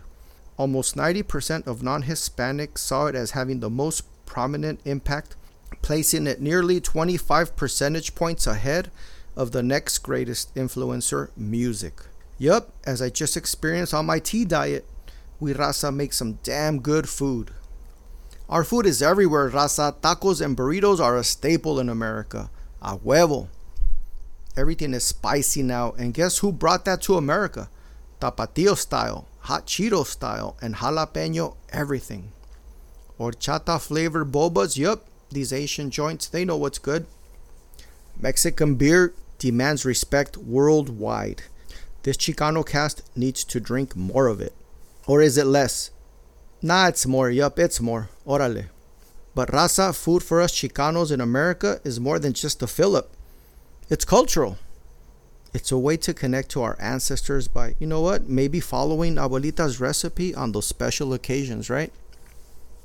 Almost 0.58 0.96
90% 0.96 1.68
of 1.68 1.84
non 1.84 2.04
Hispanics 2.04 2.78
saw 2.78 3.08
it 3.08 3.16
as 3.16 3.32
having 3.32 3.60
the 3.60 3.70
most 3.70 4.04
prominent 4.26 4.80
impact, 4.86 5.36
placing 5.82 6.28
it 6.28 6.42
nearly 6.42 6.80
25 6.80 7.56
percentage 7.56 8.16
points 8.16 8.48
ahead 8.48 8.92
of 9.36 9.52
the 9.52 9.64
next 9.64 10.00
greatest 10.00 10.54
influencer, 10.56 11.30
music. 11.38 12.02
Yup, 12.38 12.74
as 12.86 13.02
I 13.02 13.10
just 13.10 13.38
experienced 13.38 13.94
on 13.94 14.06
my 14.06 14.20
tea 14.20 14.46
diet, 14.46 14.86
we 15.40 15.54
raza 15.54 15.94
make 15.94 16.14
some 16.14 16.40
damn 16.44 16.80
good 16.80 17.08
food. 17.08 17.52
Our 18.50 18.64
food 18.64 18.86
is 18.86 19.02
everywhere, 19.02 19.50
raza. 19.50 19.96
Tacos 20.02 20.44
and 20.44 20.58
burritos 20.58 21.00
are 21.00 21.18
a 21.18 21.24
staple 21.24 21.80
in 21.80 21.88
America. 21.88 22.50
A 22.82 22.98
huevo. 22.98 23.48
Everything 24.58 24.94
is 24.94 25.06
spicy 25.06 25.64
now, 25.64 25.94
and 25.98 26.14
guess 26.14 26.40
who 26.40 26.52
brought 26.52 26.84
that 26.86 27.02
to 27.04 27.16
America? 27.16 27.70
Tapatio 28.20 28.78
style, 28.78 29.26
hot 29.40 29.66
Cheeto 29.66 30.06
style, 30.06 30.58
and 30.62 30.76
jalapeno 30.76 31.56
everything. 31.72 32.34
Horchata 33.18 33.80
flavored 33.80 34.32
bobas, 34.32 34.78
yup, 34.78 35.06
these 35.32 35.54
Asian 35.54 35.90
joints, 35.90 36.28
they 36.28 36.46
know 36.46 36.58
what's 36.58 36.80
good. 36.80 37.06
Mexican 38.20 38.76
beer 38.76 39.14
demands 39.40 39.86
respect 39.86 40.38
worldwide. 40.38 41.44
This 42.04 42.18
Chicano 42.18 42.66
cast 42.66 43.04
needs 43.16 43.44
to 43.46 43.60
drink 43.60 43.96
more 43.96 44.28
of 44.28 44.42
it. 44.42 44.54
Or 45.08 45.22
is 45.22 45.38
it 45.38 45.46
less? 45.46 45.92
Nah, 46.62 46.88
it's 46.88 47.08
more. 47.08 47.30
Yup, 47.30 47.58
it's 47.58 47.82
more. 47.82 48.10
Orale. 48.26 48.68
But 49.34 49.50
raza, 49.50 49.96
food 49.96 50.24
for 50.24 50.42
us 50.42 50.54
Chicanos 50.54 51.12
in 51.12 51.22
America 51.22 51.80
is 51.84 52.00
more 52.00 52.20
than 52.20 52.34
just 52.34 52.62
a 52.62 52.68
fill 52.68 52.96
up. 52.96 53.10
It's 53.90 54.06
cultural. 54.06 54.58
It's 55.54 55.72
a 55.72 55.78
way 55.78 55.98
to 55.98 56.14
connect 56.14 56.50
to 56.52 56.62
our 56.62 56.78
ancestors 56.80 57.48
by, 57.48 57.76
you 57.80 57.88
know 57.88 58.02
what, 58.02 58.30
maybe 58.30 58.60
following 58.60 59.16
Abuelita's 59.16 59.80
recipe 59.80 60.34
on 60.34 60.52
those 60.52 60.68
special 60.68 61.14
occasions, 61.14 61.70
right? 61.70 61.92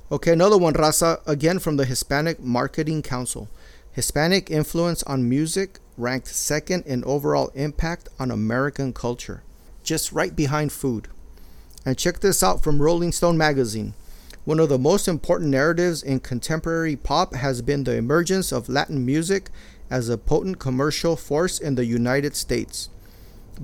Okay, 0.08 0.32
another 0.32 0.56
one, 0.56 0.74
raza, 0.74 1.20
again 1.26 1.58
from 1.58 1.78
the 1.78 1.84
Hispanic 1.84 2.38
Marketing 2.38 3.02
Council. 3.02 3.48
Hispanic 3.90 4.52
influence 4.52 5.02
on 5.02 5.28
music 5.28 5.80
ranked 5.96 6.28
second 6.28 6.84
in 6.86 7.02
overall 7.02 7.50
impact 7.56 8.08
on 8.16 8.30
American 8.30 8.92
culture, 8.92 9.42
just 9.82 10.12
right 10.12 10.36
behind 10.36 10.70
food. 10.70 11.08
And 11.84 11.98
check 11.98 12.20
this 12.20 12.44
out 12.44 12.62
from 12.62 12.80
Rolling 12.80 13.10
Stone 13.10 13.36
magazine. 13.36 13.94
One 14.44 14.60
of 14.60 14.68
the 14.68 14.78
most 14.78 15.08
important 15.08 15.50
narratives 15.50 16.04
in 16.04 16.20
contemporary 16.20 16.94
pop 16.94 17.34
has 17.34 17.60
been 17.60 17.82
the 17.82 17.96
emergence 17.96 18.52
of 18.52 18.68
Latin 18.68 19.04
music 19.04 19.50
as 19.90 20.08
a 20.08 20.16
potent 20.16 20.60
commercial 20.60 21.16
force 21.16 21.58
in 21.58 21.74
the 21.74 21.84
United 21.84 22.36
States. 22.36 22.90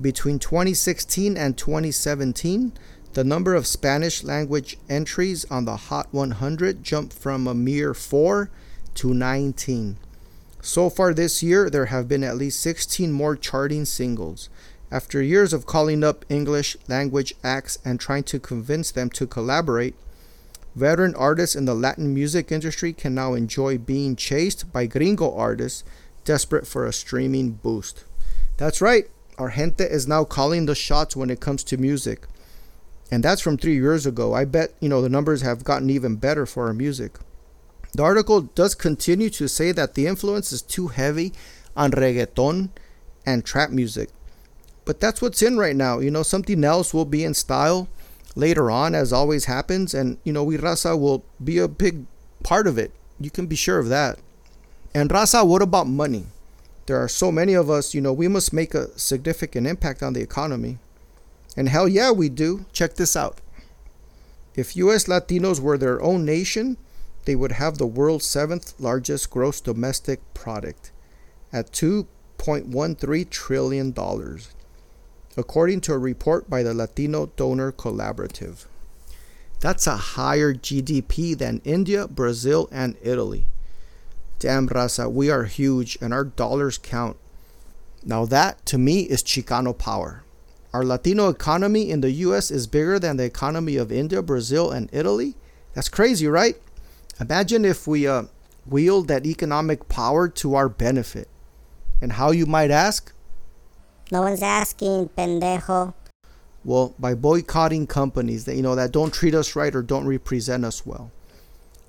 Between 0.01 0.39
2016 0.39 1.37
and 1.37 1.57
2017, 1.57 2.73
the 3.13 3.23
number 3.23 3.53
of 3.53 3.67
Spanish 3.67 4.23
language 4.23 4.77
entries 4.89 5.45
on 5.51 5.65
the 5.65 5.75
Hot 5.75 6.07
100 6.11 6.83
jumped 6.83 7.13
from 7.13 7.47
a 7.47 7.53
mere 7.53 7.93
4 7.93 8.49
to 8.95 9.13
19. 9.13 9.97
So 10.61 10.89
far 10.89 11.13
this 11.13 11.43
year, 11.43 11.69
there 11.69 11.87
have 11.87 12.07
been 12.07 12.23
at 12.23 12.37
least 12.37 12.59
16 12.61 13.11
more 13.11 13.35
charting 13.35 13.85
singles. 13.85 14.49
After 14.91 15.21
years 15.21 15.53
of 15.53 15.65
calling 15.65 16.03
up 16.03 16.25
English 16.29 16.77
language 16.87 17.35
acts 17.43 17.77
and 17.85 17.99
trying 17.99 18.23
to 18.23 18.39
convince 18.39 18.89
them 18.89 19.09
to 19.11 19.27
collaborate, 19.27 19.95
veteran 20.75 21.13
artists 21.15 21.55
in 21.55 21.65
the 21.65 21.75
Latin 21.75 22.13
music 22.13 22.51
industry 22.51 22.93
can 22.93 23.13
now 23.13 23.33
enjoy 23.33 23.77
being 23.77 24.15
chased 24.15 24.71
by 24.71 24.87
gringo 24.87 25.35
artists 25.35 25.83
desperate 26.25 26.65
for 26.65 26.85
a 26.85 26.93
streaming 26.93 27.51
boost. 27.51 28.05
That's 28.57 28.81
right, 28.81 29.07
our 29.37 29.51
gente 29.51 29.83
is 29.83 30.07
now 30.07 30.23
calling 30.23 30.65
the 30.65 30.75
shots 30.75 31.15
when 31.15 31.29
it 31.29 31.39
comes 31.39 31.63
to 31.65 31.77
music. 31.77 32.27
And 33.13 33.21
that's 33.21 33.41
from 33.41 33.57
three 33.59 33.75
years 33.75 34.07
ago. 34.07 34.33
I 34.33 34.43
bet, 34.43 34.73
you 34.79 34.89
know, 34.89 34.99
the 34.99 35.07
numbers 35.07 35.43
have 35.43 35.63
gotten 35.63 35.91
even 35.91 36.15
better 36.15 36.47
for 36.47 36.65
our 36.65 36.73
music. 36.73 37.19
The 37.93 38.01
article 38.01 38.41
does 38.41 38.73
continue 38.73 39.29
to 39.29 39.47
say 39.47 39.71
that 39.71 39.93
the 39.93 40.07
influence 40.07 40.51
is 40.51 40.63
too 40.63 40.87
heavy 40.87 41.31
on 41.77 41.91
reggaeton 41.91 42.69
and 43.23 43.45
trap 43.45 43.69
music. 43.69 44.09
But 44.83 44.99
that's 44.99 45.21
what's 45.21 45.43
in 45.43 45.59
right 45.59 45.75
now. 45.75 45.99
You 45.99 46.09
know, 46.09 46.23
something 46.23 46.63
else 46.63 46.91
will 46.91 47.05
be 47.05 47.23
in 47.23 47.35
style 47.35 47.87
later 48.35 48.71
on, 48.71 48.95
as 48.95 49.13
always 49.13 49.45
happens. 49.45 49.93
And, 49.93 50.17
you 50.23 50.33
know, 50.33 50.43
we 50.43 50.57
Raza 50.57 50.99
will 50.99 51.23
be 51.43 51.59
a 51.59 51.67
big 51.67 52.07
part 52.41 52.65
of 52.65 52.79
it. 52.79 52.91
You 53.19 53.29
can 53.29 53.45
be 53.45 53.55
sure 53.55 53.77
of 53.77 53.89
that. 53.89 54.17
And 54.95 55.11
Raza, 55.11 55.45
what 55.45 55.61
about 55.61 55.85
money? 55.85 56.25
There 56.87 56.97
are 56.97 57.07
so 57.07 57.31
many 57.31 57.53
of 57.53 57.69
us, 57.69 57.93
you 57.93 58.01
know, 58.01 58.11
we 58.11 58.27
must 58.27 58.53
make 58.53 58.73
a 58.73 58.89
significant 58.97 59.67
impact 59.67 60.01
on 60.01 60.13
the 60.13 60.21
economy. 60.21 60.79
And 61.55 61.69
hell 61.69 61.87
yeah, 61.87 62.11
we 62.11 62.29
do. 62.29 62.65
Check 62.73 62.95
this 62.95 63.15
out. 63.15 63.39
If 64.55 64.75
US 64.75 65.05
Latinos 65.05 65.59
were 65.59 65.77
their 65.77 66.01
own 66.01 66.25
nation, 66.25 66.77
they 67.25 67.35
would 67.35 67.53
have 67.53 67.77
the 67.77 67.87
world's 67.87 68.25
seventh 68.25 68.73
largest 68.79 69.29
gross 69.29 69.61
domestic 69.61 70.19
product 70.33 70.91
at 71.51 71.71
$2.13 71.71 73.29
trillion 73.29 73.93
according 75.35 75.81
to 75.81 75.93
a 75.93 75.97
report 75.97 76.49
by 76.49 76.61
the 76.63 76.73
Latino 76.73 77.27
Donor 77.35 77.71
Collaborative. 77.71 78.65
That's 79.59 79.87
a 79.87 79.95
higher 79.95 80.53
GDP 80.53 81.37
than 81.37 81.61
India, 81.63 82.07
Brazil, 82.07 82.67
and 82.71 82.97
Italy. 83.01 83.45
Damn, 84.39 84.67
raza, 84.67 85.11
we 85.11 85.29
are 85.29 85.45
huge 85.45 85.97
and 86.01 86.13
our 86.13 86.25
dollars 86.25 86.77
count. 86.77 87.17
Now, 88.05 88.25
that 88.25 88.65
to 88.67 88.77
me 88.77 89.03
is 89.03 89.23
Chicano 89.23 89.77
power. 89.77 90.22
Our 90.73 90.83
Latino 90.83 91.29
economy 91.29 91.91
in 91.91 92.01
the 92.01 92.11
US 92.11 92.49
is 92.49 92.65
bigger 92.65 92.97
than 92.97 93.17
the 93.17 93.25
economy 93.25 93.77
of 93.77 93.91
India, 93.91 94.23
Brazil, 94.23 94.71
and 94.71 94.89
Italy. 94.91 95.35
That's 95.75 95.87
crazy, 95.87 96.27
right? 96.27 96.55
Imagine 97.19 97.63
if 97.63 97.85
we 97.85 98.07
uh, 98.07 98.23
wield 98.65 99.07
that 99.07 99.25
economic 99.25 99.87
power 99.87 100.27
to 100.29 100.55
our 100.55 100.69
benefit. 100.69 101.27
And 102.01 102.13
how, 102.13 102.31
you 102.31 102.47
might 102.47 102.71
ask? 102.71 103.13
No 104.11 104.23
one's 104.23 104.41
asking, 104.41 105.09
pendejo. 105.09 105.93
Well, 106.65 106.95
by 106.97 107.13
boycotting 107.13 107.87
companies 107.87 108.45
that 108.45 108.55
you 108.55 108.63
know 108.63 108.75
that 108.75 108.91
don't 108.91 109.13
treat 109.13 109.35
us 109.35 109.55
right 109.55 109.75
or 109.75 109.83
don't 109.83 110.07
represent 110.07 110.65
us 110.65 110.85
well. 110.85 111.11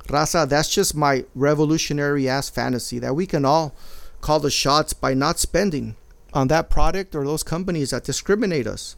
Raza, 0.09 0.47
that's 0.47 0.68
just 0.68 0.94
my 0.94 1.25
revolutionary 1.35 2.29
ass 2.29 2.51
fantasy 2.51 2.99
that 2.99 3.14
we 3.14 3.27
can 3.27 3.44
all 3.44 3.75
call 4.20 4.40
the 4.40 4.51
shots 4.51 4.92
by 4.92 5.14
not 5.14 5.38
spending 5.38 5.97
on 6.35 6.49
that 6.49 6.68
product 6.68 7.14
or 7.14 7.25
those 7.25 7.42
companies 7.42 7.90
that 7.90 8.05
discriminate 8.05 8.66
us. 8.66 8.97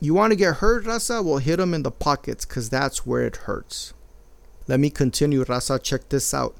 You 0.00 0.12
want 0.12 0.32
to 0.32 0.36
get 0.36 0.56
hurt, 0.56 0.84
Raza? 0.84 1.24
Well, 1.24 1.38
hit 1.38 1.56
them 1.56 1.72
in 1.72 1.82
the 1.82 1.90
pockets 1.90 2.44
because 2.44 2.68
that's 2.68 3.06
where 3.06 3.24
it 3.24 3.36
hurts. 3.36 3.94
Let 4.68 4.80
me 4.80 4.90
continue, 4.90 5.44
Raza. 5.44 5.82
Check 5.82 6.08
this 6.08 6.34
out. 6.34 6.54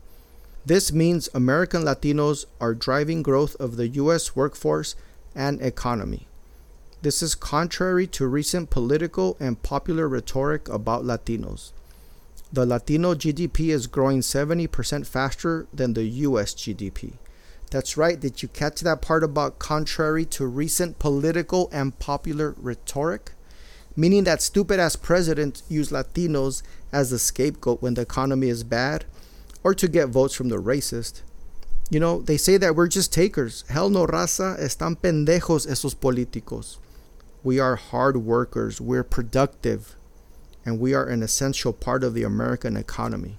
This 0.65 0.93
means 0.93 1.29
American 1.35 1.83
Latinos 1.83 2.47
are 2.61 2.75
driving 2.75 3.23
growth 3.23 3.55
of 3.57 3.77
the 3.77 3.89
U.S. 3.89 4.35
workforce 4.35 4.97
and 5.35 5.61
economy. 5.61 6.27
This 7.03 7.23
is 7.23 7.35
contrary 7.35 8.07
to 8.09 8.27
recent 8.27 8.71
political 8.71 9.37
and 9.39 9.63
popular 9.63 10.09
rhetoric 10.09 10.69
about 10.69 11.05
Latinos. 11.05 11.73
The 12.53 12.65
Latino 12.65 13.15
GDP 13.15 13.69
is 13.69 13.87
growing 13.87 14.21
70% 14.21 15.07
faster 15.07 15.67
than 15.73 15.93
the 15.93 16.05
US 16.05 16.55
GDP. 16.55 17.15
That's 17.71 17.97
right, 17.97 18.19
did 18.19 18.43
you 18.43 18.49
catch 18.49 18.81
that 18.81 19.03
part 19.03 19.25
about 19.25 19.59
contrary 19.59 20.25
to 20.27 20.47
recent 20.47 20.99
political 20.99 21.69
and 21.73 21.99
popular 21.99 22.55
rhetoric? 22.59 23.33
Meaning 23.97 24.25
that 24.25 24.43
stupid 24.43 24.79
ass 24.79 24.95
presidents 24.95 25.63
use 25.69 25.91
Latinos 25.91 26.63
as 26.93 27.11
the 27.11 27.19
scapegoat 27.19 27.83
when 27.83 27.95
the 27.95 28.03
economy 28.03 28.49
is 28.49 28.63
bad 28.63 29.05
or 29.65 29.75
to 29.75 29.89
get 29.89 30.09
votes 30.09 30.35
from 30.35 30.49
the 30.49 30.63
racist. 30.63 31.23
You 31.91 32.01
know, 32.01 32.21
they 32.21 32.37
say 32.37 32.57
that 32.57 32.77
we're 32.77 32.89
just 32.89 33.13
takers. 33.13 33.65
Hell 33.69 33.91
no, 33.91 34.07
raza. 34.07 34.59
Están 34.61 34.97
pendejos 34.97 35.67
esos 35.67 35.95
políticos. 35.95 36.79
We 37.43 37.59
are 37.59 37.77
hard 37.77 38.19
workers. 38.19 38.81
We're 38.81 39.05
productive. 39.05 39.95
And 40.65 40.81
we 40.81 40.95
are 40.95 41.07
an 41.07 41.23
essential 41.23 41.73
part 41.73 42.05
of 42.05 42.13
the 42.13 42.25
American 42.25 42.77
economy. 42.77 43.37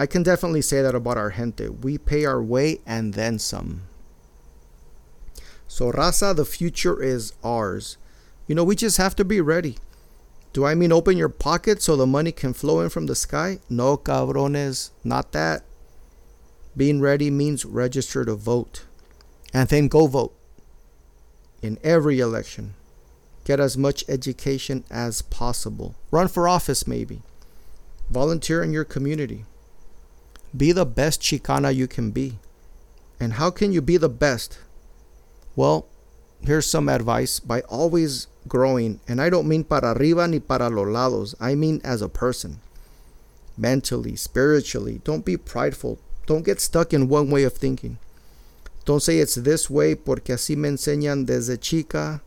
I 0.00 0.06
can 0.06 0.22
definitely 0.22 0.62
say 0.62 0.80
that 0.80 0.94
about 0.94 1.18
our 1.18 1.32
gente. 1.32 1.68
We 1.68 1.98
pay 1.98 2.24
our 2.24 2.40
way 2.40 2.80
and 2.86 3.14
then 3.14 3.40
some. 3.40 3.82
So, 5.66 5.90
Raza, 5.90 6.34
the 6.34 6.44
future 6.44 7.02
is 7.02 7.32
ours. 7.42 7.98
You 8.46 8.54
know, 8.54 8.62
we 8.62 8.76
just 8.76 8.96
have 8.96 9.16
to 9.16 9.24
be 9.24 9.40
ready. 9.40 9.76
Do 10.52 10.64
I 10.64 10.76
mean 10.76 10.92
open 10.92 11.18
your 11.18 11.28
pocket 11.28 11.82
so 11.82 11.96
the 11.96 12.06
money 12.06 12.30
can 12.30 12.54
flow 12.54 12.80
in 12.80 12.88
from 12.90 13.06
the 13.06 13.16
sky? 13.16 13.58
No, 13.68 13.96
cabrones, 13.96 14.92
not 15.02 15.32
that. 15.32 15.64
Being 16.76 17.00
ready 17.00 17.28
means 17.28 17.64
register 17.64 18.24
to 18.24 18.36
vote. 18.36 18.84
And 19.52 19.68
then 19.68 19.88
go 19.88 20.06
vote. 20.06 20.34
In 21.60 21.76
every 21.82 22.20
election. 22.20 22.74
Get 23.44 23.58
as 23.58 23.76
much 23.76 24.04
education 24.08 24.84
as 24.90 25.22
possible. 25.22 25.96
Run 26.12 26.28
for 26.28 26.48
office, 26.48 26.86
maybe. 26.86 27.22
Volunteer 28.10 28.62
in 28.62 28.72
your 28.72 28.84
community. 28.84 29.44
Be 30.56 30.72
the 30.72 30.86
best 30.86 31.20
Chicana 31.20 31.74
you 31.74 31.86
can 31.86 32.10
be. 32.10 32.38
And 33.20 33.34
how 33.34 33.50
can 33.50 33.72
you 33.72 33.82
be 33.82 33.96
the 33.96 34.08
best? 34.08 34.58
Well, 35.56 35.86
here's 36.40 36.66
some 36.66 36.88
advice 36.88 37.40
by 37.40 37.62
always 37.62 38.28
growing. 38.46 39.00
And 39.08 39.20
I 39.20 39.28
don't 39.28 39.48
mean 39.48 39.64
para 39.64 39.94
arriba 39.94 40.26
ni 40.28 40.38
para 40.38 40.68
los 40.70 40.86
lados. 40.86 41.34
I 41.40 41.54
mean 41.54 41.80
as 41.84 42.00
a 42.00 42.08
person. 42.08 42.60
Mentally, 43.56 44.16
spiritually. 44.16 45.00
Don't 45.04 45.24
be 45.24 45.36
prideful. 45.36 45.98
Don't 46.26 46.44
get 46.44 46.60
stuck 46.60 46.92
in 46.92 47.08
one 47.08 47.30
way 47.30 47.42
of 47.42 47.54
thinking. 47.54 47.98
Don't 48.84 49.02
say 49.02 49.18
it's 49.18 49.34
this 49.34 49.68
way 49.68 49.94
porque 49.94 50.32
así 50.32 50.56
me 50.56 50.70
enseñan 50.70 51.26
desde 51.26 51.60
chica. 51.60 52.22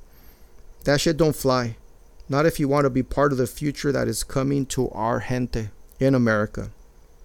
That 0.84 1.00
shit 1.00 1.18
don't 1.18 1.36
fly. 1.36 1.78
Not 2.28 2.46
if 2.46 2.60
you 2.60 2.68
want 2.68 2.86
to 2.86 2.90
be 2.90 3.04
part 3.04 3.32
of 3.32 3.38
the 3.38 3.48
future 3.48 3.92
that 3.92 4.08
is 4.08 4.24
coming 4.24 4.66
to 4.68 4.90
our 4.90 5.20
gente 5.22 5.70
in 6.00 6.14
America. 6.14 6.72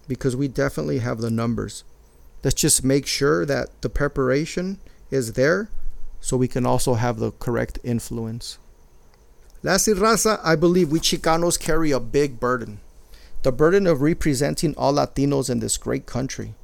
Because 0.09 0.37
we 0.37 0.49
definitely 0.49 0.99
have 0.99 1.19
the 1.19 1.31
numbers. 1.31 1.85
Let's 2.45 2.61
just 2.61 2.85
make 2.85 3.07
sure 3.07 3.45
that 3.47 3.83
the 3.83 3.89
preparation 3.89 4.79
is 5.11 5.33
there 5.33 5.69
so 6.21 6.37
we 6.37 6.49
can 6.49 6.67
also 6.67 6.95
have 6.95 7.19
the 7.19 7.33
correct 7.33 7.79
influence. 7.83 8.59
Lastly, 9.63 9.95
Raza, 9.95 10.41
I 10.45 10.55
believe 10.55 10.91
we 10.91 11.01
Chicanos 11.01 11.59
carry 11.59 11.91
a 11.91 12.01
big 12.01 12.39
burden 12.39 12.81
the 13.47 13.53
burden 13.53 13.87
of 13.87 14.03
representing 14.03 14.75
all 14.75 14.95
Latinos 14.95 15.49
in 15.49 15.61
this 15.61 15.77
great 15.79 16.05
country. 16.05 16.55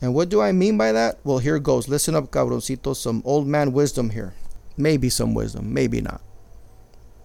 And 0.00 0.14
what 0.14 0.30
do 0.30 0.40
I 0.40 0.52
mean 0.52 0.78
by 0.78 0.90
that? 0.90 1.18
Well, 1.22 1.36
here 1.36 1.58
goes. 1.58 1.86
Listen 1.86 2.14
up, 2.14 2.30
cabroncito. 2.30 2.96
Some 2.96 3.20
old 3.26 3.46
man 3.46 3.74
wisdom 3.74 4.08
here. 4.08 4.32
Maybe 4.74 5.10
some 5.10 5.34
wisdom, 5.34 5.74
maybe 5.74 6.00
not. 6.00 6.22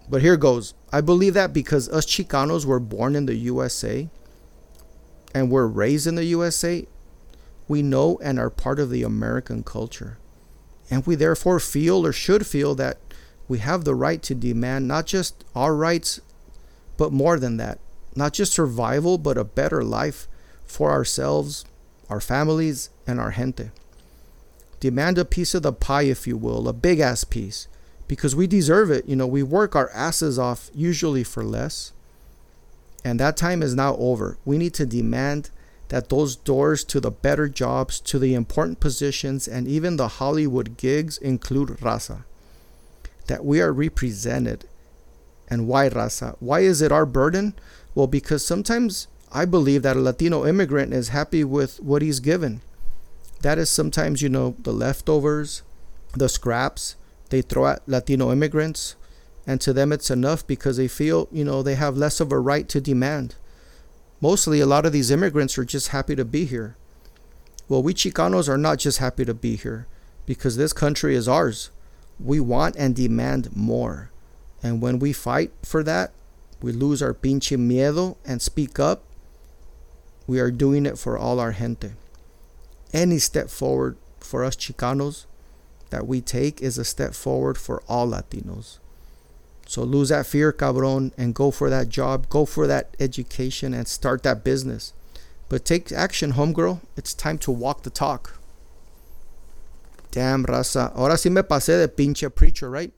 But 0.09 0.21
here 0.21 0.35
goes. 0.35 0.73
I 0.91 0.99
believe 0.99 1.33
that 1.33 1.53
because 1.53 1.87
us 1.87 2.05
Chicanos 2.05 2.65
were 2.65 2.81
born 2.81 3.15
in 3.15 3.25
the 3.25 3.35
USA 3.35 4.09
and 5.33 5.49
were 5.49 5.67
raised 5.67 6.07
in 6.07 6.15
the 6.15 6.25
USA, 6.25 6.87
we 7.67 7.81
know 7.81 8.19
and 8.21 8.39
are 8.39 8.49
part 8.49 8.79
of 8.79 8.89
the 8.89 9.03
American 9.03 9.63
culture. 9.63 10.17
And 10.89 11.05
we 11.07 11.15
therefore 11.15 11.59
feel 11.59 12.05
or 12.05 12.11
should 12.11 12.45
feel 12.45 12.75
that 12.75 12.97
we 13.47 13.59
have 13.59 13.83
the 13.83 13.95
right 13.95 14.21
to 14.23 14.35
demand 14.35 14.87
not 14.87 15.05
just 15.05 15.43
our 15.55 15.75
rights, 15.75 16.21
but 16.97 17.11
more 17.11 17.39
than 17.39 17.57
that. 17.57 17.79
Not 18.15 18.33
just 18.33 18.53
survival, 18.53 19.17
but 19.17 19.37
a 19.37 19.43
better 19.43 19.83
life 19.83 20.27
for 20.65 20.91
ourselves, 20.91 21.65
our 22.09 22.21
families, 22.21 22.89
and 23.07 23.19
our 23.19 23.31
gente. 23.31 23.71
Demand 24.79 25.17
a 25.17 25.25
piece 25.25 25.55
of 25.55 25.63
the 25.63 25.73
pie, 25.73 26.03
if 26.03 26.27
you 26.27 26.37
will, 26.37 26.67
a 26.67 26.73
big 26.73 26.99
ass 26.99 27.23
piece, 27.23 27.67
because 28.07 28.35
we 28.35 28.47
deserve 28.47 28.91
it. 28.91 29.05
You 29.07 29.15
know, 29.15 29.27
we 29.27 29.41
work 29.41 29.75
our 29.75 29.89
asses 29.91 30.37
off 30.37 30.69
usually 30.73 31.23
for 31.23 31.43
less. 31.43 31.93
And 33.03 33.19
that 33.19 33.37
time 33.37 33.61
is 33.61 33.75
now 33.75 33.95
over. 33.97 34.37
We 34.45 34.57
need 34.57 34.73
to 34.75 34.85
demand 34.85 35.49
that 35.89 36.09
those 36.09 36.35
doors 36.35 36.83
to 36.85 36.99
the 36.99 37.11
better 37.11 37.47
jobs, 37.49 37.99
to 37.99 38.17
the 38.17 38.33
important 38.33 38.79
positions, 38.79 39.47
and 39.47 39.67
even 39.67 39.97
the 39.97 40.07
Hollywood 40.07 40.77
gigs 40.77 41.17
include 41.17 41.69
raza. 41.79 42.23
That 43.27 43.45
we 43.45 43.61
are 43.61 43.73
represented. 43.73 44.65
And 45.49 45.67
why 45.67 45.89
raza? 45.89 46.35
Why 46.39 46.61
is 46.61 46.81
it 46.81 46.91
our 46.91 47.05
burden? 47.05 47.53
Well, 47.93 48.07
because 48.07 48.45
sometimes 48.45 49.07
I 49.31 49.45
believe 49.45 49.83
that 49.83 49.97
a 49.97 50.01
Latino 50.01 50.45
immigrant 50.45 50.93
is 50.93 51.09
happy 51.09 51.43
with 51.43 51.79
what 51.79 52.01
he's 52.01 52.19
given. 52.19 52.61
That 53.41 53.57
is 53.57 53.69
sometimes, 53.69 54.21
you 54.21 54.29
know, 54.29 54.55
the 54.59 54.73
leftovers, 54.73 55.63
the 56.13 56.29
scraps 56.29 56.95
they 57.29 57.41
throw 57.41 57.67
at 57.67 57.87
Latino 57.87 58.31
immigrants. 58.31 58.95
And 59.45 59.59
to 59.61 59.73
them, 59.73 59.91
it's 59.91 60.09
enough 60.09 60.45
because 60.47 60.77
they 60.77 60.87
feel, 60.87 61.27
you 61.31 61.43
know, 61.43 61.61
they 61.61 61.75
have 61.75 61.97
less 61.97 62.19
of 62.19 62.31
a 62.31 62.39
right 62.39 62.67
to 62.69 62.79
demand 62.79 63.35
mostly 64.23 64.61
a 64.61 64.65
lot 64.65 64.85
of 64.85 64.93
these 64.93 65.11
immigrants 65.11 65.57
are 65.57 65.65
just 65.65 65.89
happy 65.89 66.15
to 66.15 66.23
be 66.23 66.45
here. 66.45 66.77
Well, 67.67 67.83
we 67.83 67.93
Chicanos 67.93 68.47
are 68.47 68.57
not 68.57 68.79
just 68.79 68.99
happy 68.99 69.25
to 69.25 69.33
be 69.33 69.57
here 69.57 69.85
because 70.25 70.55
this 70.55 70.71
country 70.71 71.13
is 71.13 71.27
ours. 71.27 71.71
We 72.21 72.39
want 72.39 72.77
and 72.77 72.95
demand 72.95 73.53
more. 73.53 74.11
And 74.63 74.81
when 74.81 74.97
we 74.97 75.11
fight 75.11 75.51
for 75.61 75.83
that, 75.83 76.13
we 76.61 76.71
lose 76.71 77.01
our 77.03 77.13
pinche 77.13 77.57
miedo 77.57 78.15
and 78.25 78.41
speak 78.41 78.79
up. 78.79 79.03
We 80.25 80.39
are 80.39 80.51
doing 80.51 80.85
it 80.85 80.97
for 80.97 81.17
all 81.17 81.41
our 81.41 81.51
gente. 81.51 81.91
Any 82.93 83.19
step 83.19 83.49
forward 83.49 83.97
for 84.21 84.45
us 84.45 84.55
Chicanos 84.55 85.25
that 85.89 86.07
we 86.07 86.21
take 86.21 86.61
is 86.61 86.77
a 86.77 86.85
step 86.85 87.13
forward 87.13 87.57
for 87.57 87.83
all 87.89 88.07
Latinos. 88.07 88.79
So 89.73 89.81
lose 89.81 90.09
that 90.09 90.27
fear, 90.27 90.51
cabron, 90.51 91.13
and 91.17 91.33
go 91.33 91.49
for 91.49 91.67
that 91.71 91.89
job, 91.89 92.29
go 92.29 92.45
for 92.45 92.67
that 92.67 92.95
education, 92.99 93.73
and 93.73 93.87
start 93.87 94.21
that 94.21 94.43
business. 94.43 94.93
But 95.49 95.65
take 95.65 95.91
action, 95.91 96.33
homegirl. 96.33 96.81
It's 96.95 97.15
time 97.15 97.39
to 97.39 97.51
walk 97.51 97.81
the 97.81 97.89
talk. 97.89 98.39
Damn, 100.11 100.45
raza. 100.45 100.95
Ahora 100.95 101.15
sí 101.15 101.31
me 101.31 101.41
pasé 101.41 101.81
de 101.81 101.87
pinche 101.87 102.29
preacher, 102.29 102.69
right? 102.69 102.93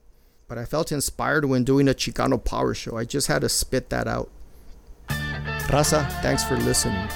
But 0.48 0.58
I 0.58 0.66
felt 0.66 0.92
inspired 0.92 1.46
when 1.46 1.64
doing 1.64 1.88
a 1.88 1.94
Chicano 1.94 2.36
power 2.44 2.74
show. 2.74 2.98
I 2.98 3.06
just 3.06 3.28
had 3.28 3.40
to 3.40 3.48
spit 3.48 3.88
that 3.88 4.06
out. 4.06 4.28
Raza, 5.08 6.06
thanks 6.20 6.44
for 6.44 6.58
listening. 6.58 7.08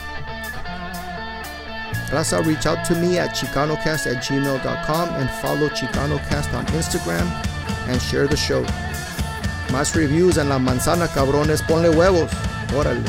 Raza, 2.08 2.42
reach 2.46 2.64
out 2.64 2.82
to 2.86 2.94
me 2.94 3.18
at 3.18 3.36
chicanocast 3.36 4.06
at 4.10 4.24
gmail.com 4.24 5.08
and 5.10 5.30
follow 5.42 5.68
Chicanocast 5.68 6.54
on 6.54 6.64
Instagram 6.68 7.28
and 7.88 8.00
share 8.00 8.26
the 8.26 8.38
show. 8.38 8.64
Más 9.72 9.94
reviews 9.94 10.36
en 10.36 10.48
la 10.48 10.58
manzana, 10.58 11.08
cabrones. 11.08 11.62
Ponle 11.62 11.90
huevos. 11.90 12.30
Órale. 12.76 13.00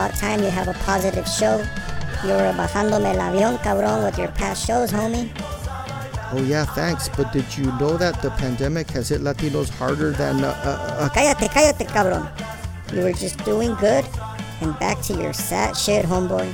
About 0.00 0.16
time 0.16 0.42
you 0.42 0.48
have 0.48 0.66
a 0.66 0.72
positive 0.88 1.28
show. 1.28 1.58
You 2.24 2.32
were 2.32 2.54
bajándome 2.56 3.12
el 3.12 3.20
avión, 3.20 3.58
cabrón, 3.58 4.02
with 4.02 4.16
your 4.16 4.28
past 4.28 4.66
shows, 4.66 4.90
homie. 4.90 5.28
Oh 6.32 6.42
yeah, 6.42 6.64
thanks. 6.64 7.10
But 7.10 7.34
did 7.34 7.44
you 7.54 7.66
know 7.78 7.98
that 7.98 8.22
the 8.22 8.30
pandemic 8.30 8.88
has 8.92 9.10
hit 9.10 9.20
Latinos 9.20 9.68
harder 9.68 10.12
than? 10.12 10.42
Uh, 10.42 10.56
uh, 10.64 11.04
uh, 11.04 11.08
cállate, 11.10 11.50
cállate, 11.50 11.86
cabrón. 11.86 12.24
You 12.94 13.02
were 13.02 13.12
just 13.12 13.44
doing 13.44 13.74
good, 13.74 14.06
and 14.62 14.72
back 14.78 15.02
to 15.02 15.12
your 15.12 15.34
sad 15.34 15.76
shit, 15.76 16.06
homeboy. 16.06 16.50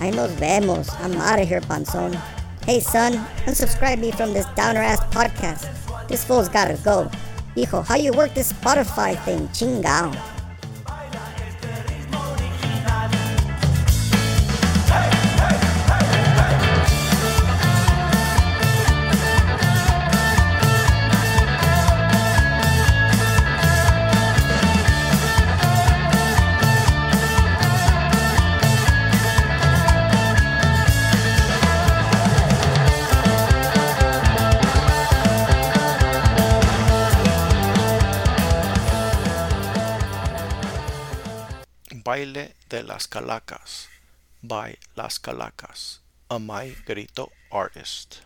I 0.00 0.10
nos 0.10 0.32
vemos. 0.32 0.90
I'm 0.98 1.14
out 1.18 1.38
of 1.38 1.46
here, 1.46 1.60
panzón. 1.60 2.20
Hey 2.66 2.80
son, 2.80 3.12
unsubscribe 3.46 4.00
me 4.00 4.10
from 4.10 4.32
this 4.32 4.46
downer 4.56 4.82
ass 4.82 4.98
podcast. 5.14 5.70
This 6.08 6.24
fool's 6.24 6.48
gotta 6.48 6.76
go. 6.82 7.08
Hijo, 7.54 7.82
how 7.82 7.94
you 7.94 8.10
work 8.10 8.34
this 8.34 8.52
Spotify 8.52 9.14
thing? 9.24 9.46
Chingao. 9.54 10.33
De 42.74 42.82
las 42.82 43.06
Calacas 43.06 43.88
by 44.42 44.76
Las 44.96 45.20
Calacas, 45.20 46.00
a 46.28 46.40
My 46.40 46.74
Grito 46.84 47.30
artist. 47.52 48.16